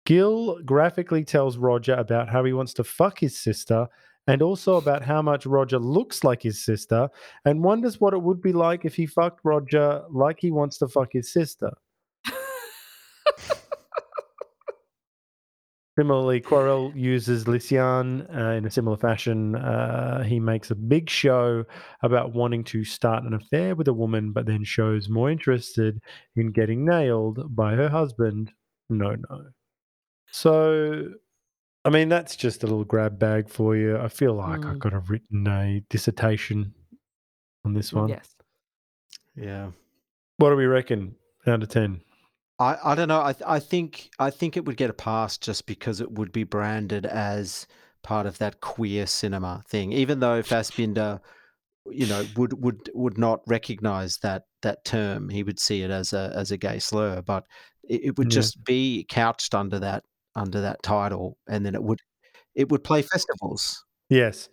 [0.07, 3.89] Gil graphically tells Roger about how he wants to fuck his sister
[4.27, 7.09] and also about how much Roger looks like his sister
[7.45, 10.89] and wonders what it would be like if he fucked Roger like he wants to
[10.89, 11.71] fuck his sister.
[15.97, 19.55] Similarly, Querelle uses Lysiane uh, in a similar fashion.
[19.55, 21.65] Uh, he makes a big show
[22.03, 26.01] about wanting to start an affair with a woman, but then shows more interested
[26.35, 28.51] in getting nailed by her husband.
[28.91, 29.45] No, no.
[30.33, 31.11] So,
[31.85, 33.99] I mean, that's just a little grab bag for you.
[33.99, 34.81] I feel like I Mm.
[34.81, 36.75] could have written a dissertation
[37.65, 38.09] on this one.
[38.09, 38.35] Yes.
[39.37, 39.73] Yeah.
[40.39, 41.17] What do we reckon
[41.47, 42.01] out of 10?
[42.59, 43.21] I, I don't know.
[43.21, 46.45] I I think I think it would get a pass just because it would be
[46.45, 47.67] branded as
[48.03, 49.93] part of that queer cinema thing.
[49.93, 51.21] Even though Fassbinder,
[51.91, 56.13] you know, would would would not recognize that that term, he would see it as
[56.13, 57.23] a as a gay slur.
[57.23, 57.45] But
[57.83, 58.37] it, it would Yeah.
[58.41, 60.05] just be couched under that
[60.37, 62.01] under that title, and then it would
[62.55, 63.85] it would play festivals.
[64.11, 64.49] Yes,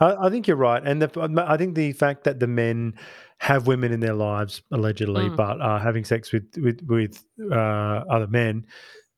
[0.00, 2.94] I, I think you're right, and the, I think the fact that the men
[3.38, 5.36] have women in their lives allegedly, Mm.
[5.36, 7.54] but are having sex with with with uh,
[8.10, 8.66] other men,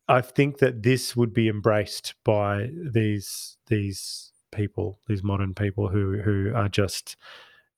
[0.09, 6.19] I think that this would be embraced by these these people, these modern people who
[6.21, 7.17] who are just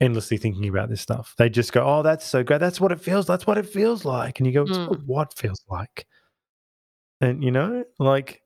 [0.00, 1.34] endlessly thinking about this stuff.
[1.38, 2.58] They just go, "Oh, that's so great.
[2.60, 3.26] That's what it feels.
[3.26, 5.04] That's what it feels like." And you go, Mm.
[5.06, 6.06] "What feels like?"
[7.22, 8.42] And you know, like,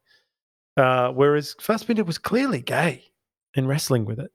[0.77, 3.05] uh, whereas Fassbinder was clearly gay
[3.57, 4.31] and wrestling with it.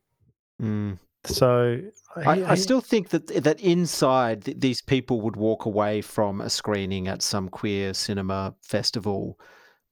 [0.61, 0.97] Mm.
[1.25, 1.79] So
[2.15, 6.49] I, I still think that that inside th- these people would walk away from a
[6.49, 9.37] screening at some queer cinema festival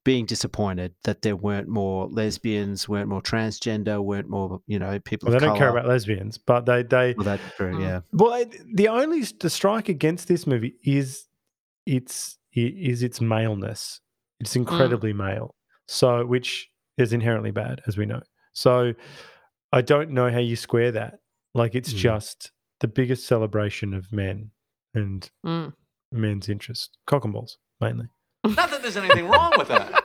[0.03, 5.29] being disappointed that there weren't more lesbians, weren't more transgender, weren't more you know people.
[5.29, 7.79] well, they don't care about lesbians, but they they Well, that's true.
[7.79, 8.01] Yeah.
[8.11, 8.43] Well,
[8.73, 11.27] the only the strike against this movie is
[11.85, 14.01] its is its maleness.
[14.39, 15.55] It's incredibly male,
[15.87, 18.21] so which is inherently bad, as we know.
[18.53, 18.93] So
[19.71, 21.19] I don't know how you square that.
[21.53, 21.97] Like it's Mm.
[21.97, 24.51] just the biggest celebration of men
[24.93, 25.73] and Mm.
[26.11, 28.07] men's interest, cock and balls mainly.
[28.45, 30.03] Not that there's anything wrong with that.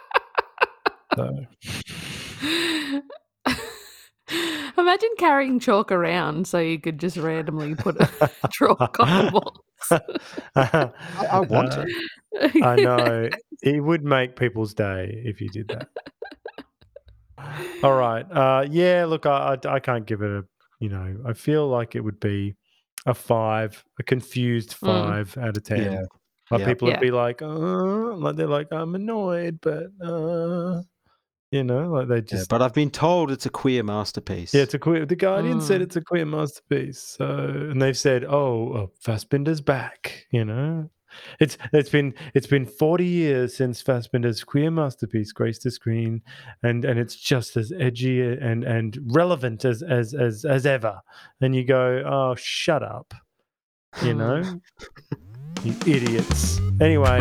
[1.17, 1.47] So
[4.77, 10.03] Imagine carrying chalk around so you could just randomly put a chalk on the walls.
[10.57, 10.91] I,
[11.31, 11.87] I want to.
[12.65, 13.29] I know
[13.63, 15.89] it would make people's day if you did that.
[17.83, 18.25] All right.
[18.31, 19.05] Uh, yeah.
[19.05, 20.45] Look, I, I I can't give it a.
[20.81, 22.55] You know, I feel like it would be
[23.07, 24.87] a five, a confused Mm.
[24.87, 25.93] five out of ten.
[25.93, 26.03] Yeah.
[26.51, 26.67] Like Yeah.
[26.67, 27.01] people would Yeah.
[27.01, 27.47] be like, uh,
[28.17, 30.83] like they're like, I'm annoyed, but uh,
[31.55, 34.53] you know, like they Yeah, just but I've been told it's a queer masterpiece.
[34.55, 35.07] yeah, it's a queer.
[35.07, 35.85] The Guardian said Mm.
[35.85, 37.01] it's a queer masterpiece.
[37.19, 37.27] So,
[37.71, 40.91] and they've said, "Oh, uh, Fassbinder's back." You know,
[41.39, 46.23] it's it's been it's been forty years since Fassbinder's queer masterpiece graced the screen,
[46.63, 51.01] and and it's just as edgy and and relevant as as as as ever.
[51.41, 53.15] And you go, "Oh, shut up,"
[54.03, 54.43] you know,
[55.65, 56.59] you idiots.
[56.81, 57.21] Anyway.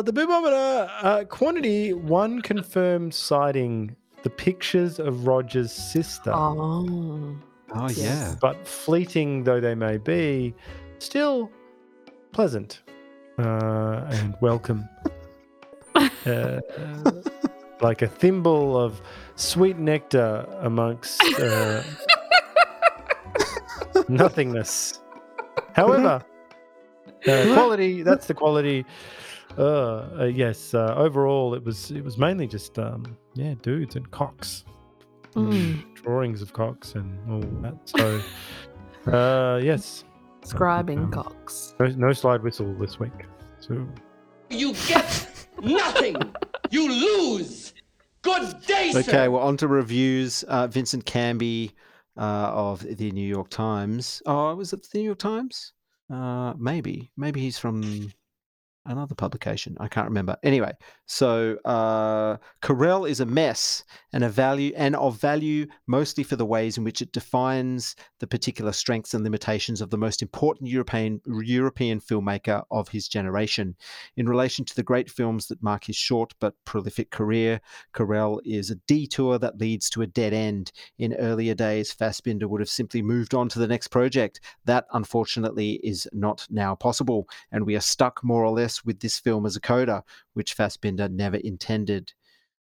[0.00, 6.32] Uh, the boobometer uh, quantity one confirmed sighting the pictures of Roger's sister.
[6.32, 7.36] Oh.
[7.74, 8.34] Oh yeah.
[8.40, 10.54] But fleeting though they may be,
[11.00, 11.50] still
[12.32, 12.80] pleasant
[13.38, 14.88] uh, and welcome.
[15.94, 16.60] uh,
[17.82, 19.02] like a thimble of
[19.36, 21.82] sweet nectar amongst uh,
[24.08, 24.98] nothingness.
[25.74, 26.24] However,
[27.28, 28.86] uh, quality, that's the quality.
[29.60, 33.04] Uh, uh, yes, uh, overall it was it was mainly just um,
[33.34, 34.64] yeah, dudes and cocks
[35.36, 35.84] Mm.
[36.02, 37.76] drawings of cocks and all that.
[37.88, 38.20] So,
[39.12, 40.02] uh, yes,
[40.42, 41.74] Scribing Um, cocks.
[41.78, 43.12] no, no slide whistle this week.
[43.60, 43.86] So,
[44.48, 46.16] You get nothing.
[46.72, 47.74] You lose.
[48.22, 49.00] Good day, sir.
[49.00, 49.30] Okay, sir.
[49.30, 50.44] well, on to reviews.
[50.44, 51.72] Uh, Vincent Canby
[52.16, 52.20] uh,
[52.52, 54.22] of the New York Times.
[54.26, 55.72] Oh, was it the New York Times?
[56.12, 57.10] Uh, maybe.
[57.16, 58.12] Maybe he's from
[58.86, 59.76] another publication.
[59.80, 60.36] I can't remember.
[60.42, 60.72] Anyway,
[61.06, 66.46] so uh, Querelle is a mess and a value and of value mostly for the
[66.46, 71.20] ways in which it defines the particular strengths and limitations of the most important European
[71.26, 73.76] European filmmaker of his generation.
[74.16, 77.60] In relation to the great films that mark his short but prolific career,
[77.94, 80.72] Querelle is a detour that leads to a dead end.
[80.98, 84.40] In earlier days, Fassbinder would have simply moved on to the next project.
[84.64, 89.18] That, unfortunately, is not now possible, and we are stuck more or less with this
[89.18, 90.04] film as a coda,
[90.34, 92.12] which Fassbinder never intended.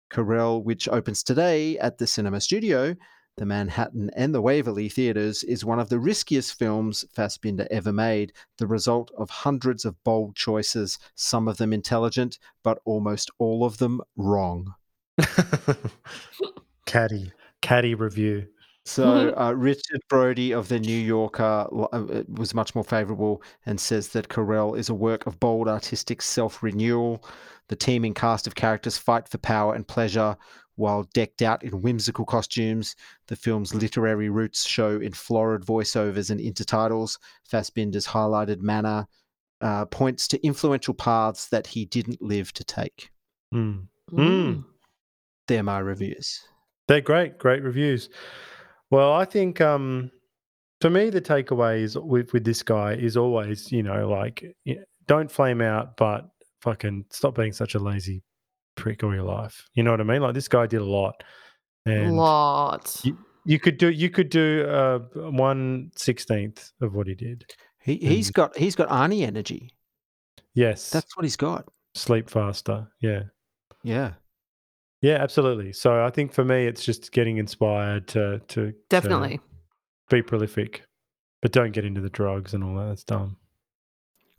[0.10, 2.96] Querelle, which opens today at the Cinema Studio,
[3.38, 8.34] the Manhattan and the Waverly theaters, is one of the riskiest films Fassbinder ever made,
[8.58, 13.78] the result of hundreds of bold choices, some of them intelligent, but almost all of
[13.78, 14.74] them wrong.
[16.86, 17.32] caddy,
[17.62, 18.48] caddy review.
[18.88, 24.08] So uh, Richard Brody of the New Yorker uh, was much more favourable and says
[24.10, 27.22] that Querelle is a work of bold artistic self-renewal.
[27.68, 30.38] The teeming cast of characters fight for power and pleasure
[30.76, 32.96] while decked out in whimsical costumes.
[33.28, 37.20] The film's literary roots show in florid voiceovers and intertitles.
[37.52, 39.06] Fassbinder's highlighted manner
[39.60, 43.12] uh, points to influential paths that he didn't live to take.
[43.54, 43.88] Mm.
[44.12, 44.64] Mm.
[45.48, 46.42] They're my reviews.
[46.88, 48.10] They're great, great reviews.
[48.90, 50.12] Well, I think um,
[50.82, 54.56] for me, the takeaway is with, with this guy is always, you know, like,
[55.08, 56.30] don't flame out, but
[56.62, 58.24] fucking stop being such a lazy
[58.76, 59.68] prick all your life.
[59.74, 60.22] You know what I mean?
[60.22, 61.24] Like, this guy did a lot.
[61.86, 63.00] And Lot.
[63.04, 67.46] You, you could do, you could do uh, one sixteenth of what he did.
[67.80, 69.74] He, he's got he's got Arnie energy.
[70.54, 70.90] Yes.
[70.90, 71.70] That's what he's got.
[71.96, 72.88] Sleep faster.
[73.00, 73.24] Yeah.
[73.84, 74.14] Yeah.
[75.02, 75.74] Yeah, absolutely.
[75.74, 79.40] So I think for me, it's just getting inspired to to to Definitely.
[80.10, 80.84] be prolific,
[81.42, 82.88] but don't get into the drugs and all that.
[82.88, 83.38] That's dumb.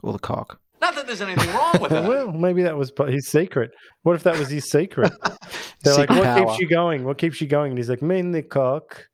[0.02, 0.60] Or the cock.
[0.80, 2.08] Not that there's anything wrong with that.
[2.08, 3.70] well, maybe that was pa- his secret.
[4.02, 5.12] What if that was his secret?
[5.82, 7.04] They're like, Secret "What power." keeps you going?
[7.04, 9.06] What keeps you going?" And he's like, "Me and the cock."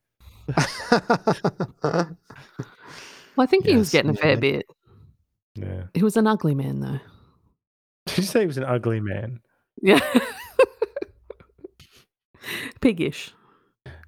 [3.36, 4.52] Well, I think he was Yes, getting a fair maybe.
[4.58, 4.66] bit.
[5.56, 5.82] Yeah.
[5.92, 7.00] He was an ugly man, though.
[8.06, 9.40] Did you say he was an ugly man?
[9.82, 9.98] Yeah.
[12.80, 13.32] Piggish.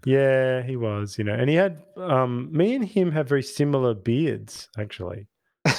[0.04, 1.18] Yeah, he was.
[1.18, 1.82] You know, and he had.
[1.96, 5.26] Um, me and him have very similar beards, actually.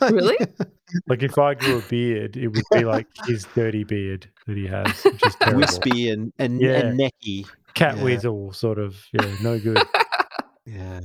[0.00, 0.36] Really?
[1.08, 4.68] Like if I grew a beard, it would be like his dirty beard that he
[4.68, 5.60] has, which is terrible.
[5.62, 6.74] Wispy and and, Yeah.
[6.86, 7.44] and necky.
[7.74, 8.04] cat Yeah.
[8.04, 8.96] weasel sort of.
[9.12, 9.82] Yeah, no good.
[10.64, 11.00] Yeah.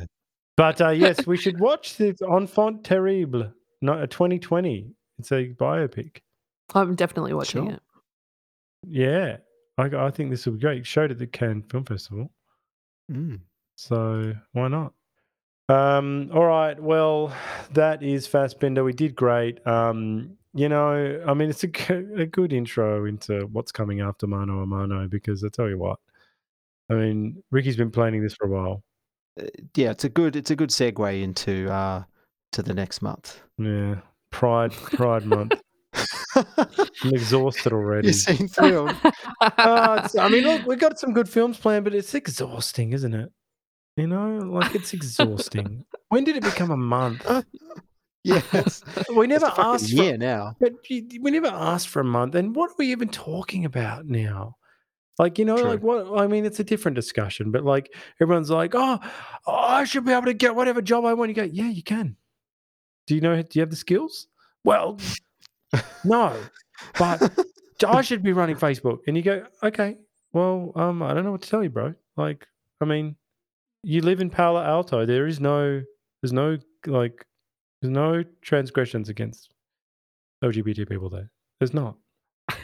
[0.56, 4.92] But uh, yes, we should watch the Enfant Terrible, no, 2020.
[5.18, 6.18] It's a biopic.
[6.76, 7.74] I'm definitely watching Sure.
[7.74, 7.82] it.
[8.88, 9.38] Yeah,
[9.78, 10.86] I, I think this will be great.
[10.86, 12.32] Showed at the Cannes Film Festival,
[13.12, 13.40] Mm.
[13.76, 14.94] so why not?
[15.70, 17.34] Um, all right, well,
[17.72, 18.84] that is Fassbinder.
[18.84, 19.66] We did great.
[19.66, 21.68] Um, you know, I mean, it's a,
[22.18, 26.00] a good intro into what's coming after Mano a Mano because I tell you what,
[26.90, 28.84] I mean, Ricky's been planning this for a while.
[29.76, 32.04] Yeah, it's a good it's a good segue into uh
[32.52, 33.40] to the next month.
[33.58, 35.54] Yeah, Pride Pride Month.
[36.36, 38.08] I'm exhausted already.
[38.08, 38.90] You've seen film.
[39.42, 43.14] Oh, it's- I mean, look, we got some good films planned, but it's exhausting, isn't
[43.14, 43.30] it?
[43.98, 45.86] You know, like it's exhausting.
[46.10, 47.26] when did it become a month?
[48.24, 48.84] yes.
[49.16, 50.56] We never It's a asked for year now.
[50.60, 52.36] But we never asked for a month.
[52.36, 54.56] And what are we even talking about now?
[55.20, 55.66] Like, you know, True.
[55.70, 58.98] like what I mean, it's a different discussion, but like everyone's like, oh,
[59.46, 61.30] oh, I should be able to get whatever job I want.
[61.30, 62.16] You go, yeah, you can.
[63.08, 64.28] Do you know, do you have the skills?
[64.64, 64.98] Well,
[66.04, 66.36] no,
[66.98, 67.32] but
[67.88, 69.00] I should be running Facebook.
[69.08, 69.98] And you go, okay,
[70.34, 71.94] well, um, I don't know what to tell you, bro.
[72.18, 72.46] Like,
[72.82, 73.16] I mean,
[73.84, 75.06] you live in Palo Alto.
[75.06, 75.82] There is no,
[76.22, 77.26] there's no, like,
[77.82, 79.50] there's no transgressions against
[80.44, 81.32] LGBT people there.
[81.60, 81.96] There's not.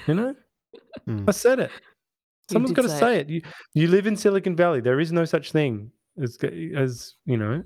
[0.07, 0.35] You know?
[1.27, 1.71] I said it.
[2.49, 3.29] Someone's got to say say it.
[3.29, 3.29] it.
[3.29, 3.41] You
[3.73, 4.79] you live in Silicon Valley.
[4.79, 5.91] There is no such thing
[6.21, 6.37] as
[6.75, 7.63] as you know,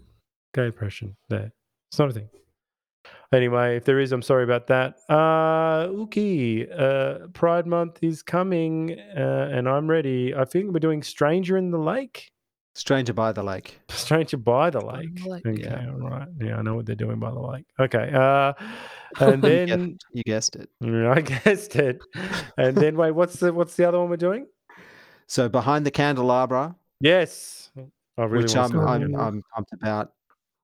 [0.53, 1.51] gay oppression there.
[1.91, 2.29] It's not a thing.
[3.33, 4.95] Anyway, if there is, I'm sorry about that.
[5.09, 6.67] Uh okay.
[6.69, 10.35] Uh Pride Month is coming, uh, and I'm ready.
[10.35, 12.31] I think we're doing Stranger in the Lake.
[12.73, 13.79] Stranger by the lake.
[13.89, 15.25] Stranger by the lake.
[15.25, 15.45] lake.
[15.45, 15.89] Okay, Yeah.
[15.91, 16.27] all right.
[16.39, 17.65] Yeah, I know what they're doing by the lake.
[17.79, 18.11] Okay.
[18.13, 18.53] Uh
[19.19, 20.69] and You guessed- then you guessed it.
[20.81, 21.99] Yeah, I guessed it.
[22.57, 24.47] And then wait, what's the what's the other one we're doing?
[25.27, 27.71] So behind the candelabra, Yes.
[28.17, 29.19] I really which want I'm to see I'm.
[29.19, 30.11] I'm pumped about,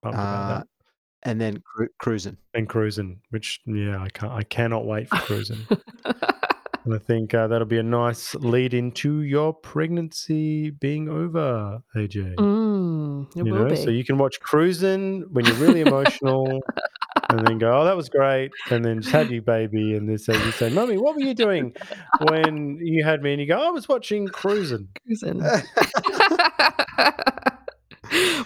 [0.02, 0.66] Pumped about uh, that.
[1.22, 2.36] And then cru- cruising.
[2.54, 5.58] and cruising, which yeah, I can't, I cannot wait for cruising.
[6.04, 12.36] and I think uh, that'll be a nice lead into your pregnancy being over, AJ.
[12.36, 13.76] Mm, it you will know, be.
[13.76, 16.60] so you can watch cruising when you're really emotional,
[17.30, 20.18] and then go, "Oh, that was great," and then just have your baby, and then
[20.18, 21.74] say, "You say, Mummy, what were you doing
[22.30, 25.42] when you had me?" And you go, "I was watching cruising." Cruising.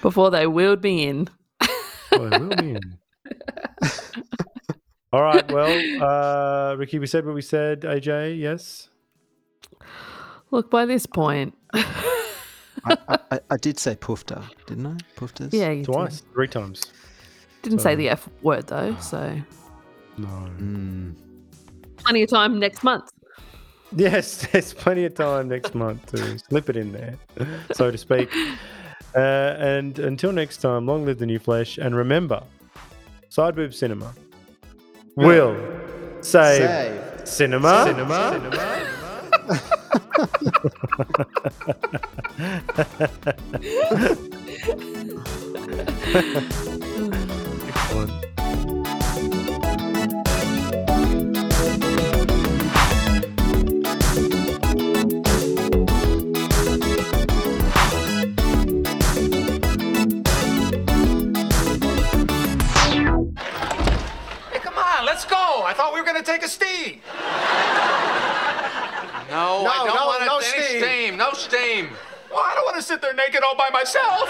[0.02, 1.28] Before they wheeled me in.
[2.12, 2.98] Oh, it will be in.
[5.12, 5.50] All right.
[5.52, 7.82] Well, uh, Ricky, we said what we said.
[7.82, 8.88] AJ, yes.
[10.50, 11.84] Look, by this point, I,
[12.84, 14.96] I, I- I did say poofter, didn't I?
[15.16, 15.52] Poofters.
[15.52, 16.32] yeah, you Twice, did.
[16.32, 16.82] three times.
[17.62, 19.36] didn't say the F word though, so
[20.18, 20.26] No.
[20.58, 21.14] Mm.
[21.98, 23.10] plenty of time next month.
[23.94, 27.18] Yes, there's plenty of time next month to slip it in there,
[27.72, 28.30] so to speak.
[29.14, 29.18] Uh,
[29.58, 31.78] and until next time, long live the new flesh.
[31.78, 32.42] And remember,
[33.28, 34.14] Side Boob Cinema
[35.16, 35.56] will
[36.20, 37.28] save, Save.
[37.28, 37.84] cinema.
[45.98, 46.82] Excellent.
[65.72, 67.00] I thought we were going to take a steam.
[69.30, 70.82] No, I don't no, want no any steam.
[70.82, 71.16] steam.
[71.16, 71.88] No steam.
[72.30, 74.28] Well, I don't want to sit there naked all by myself.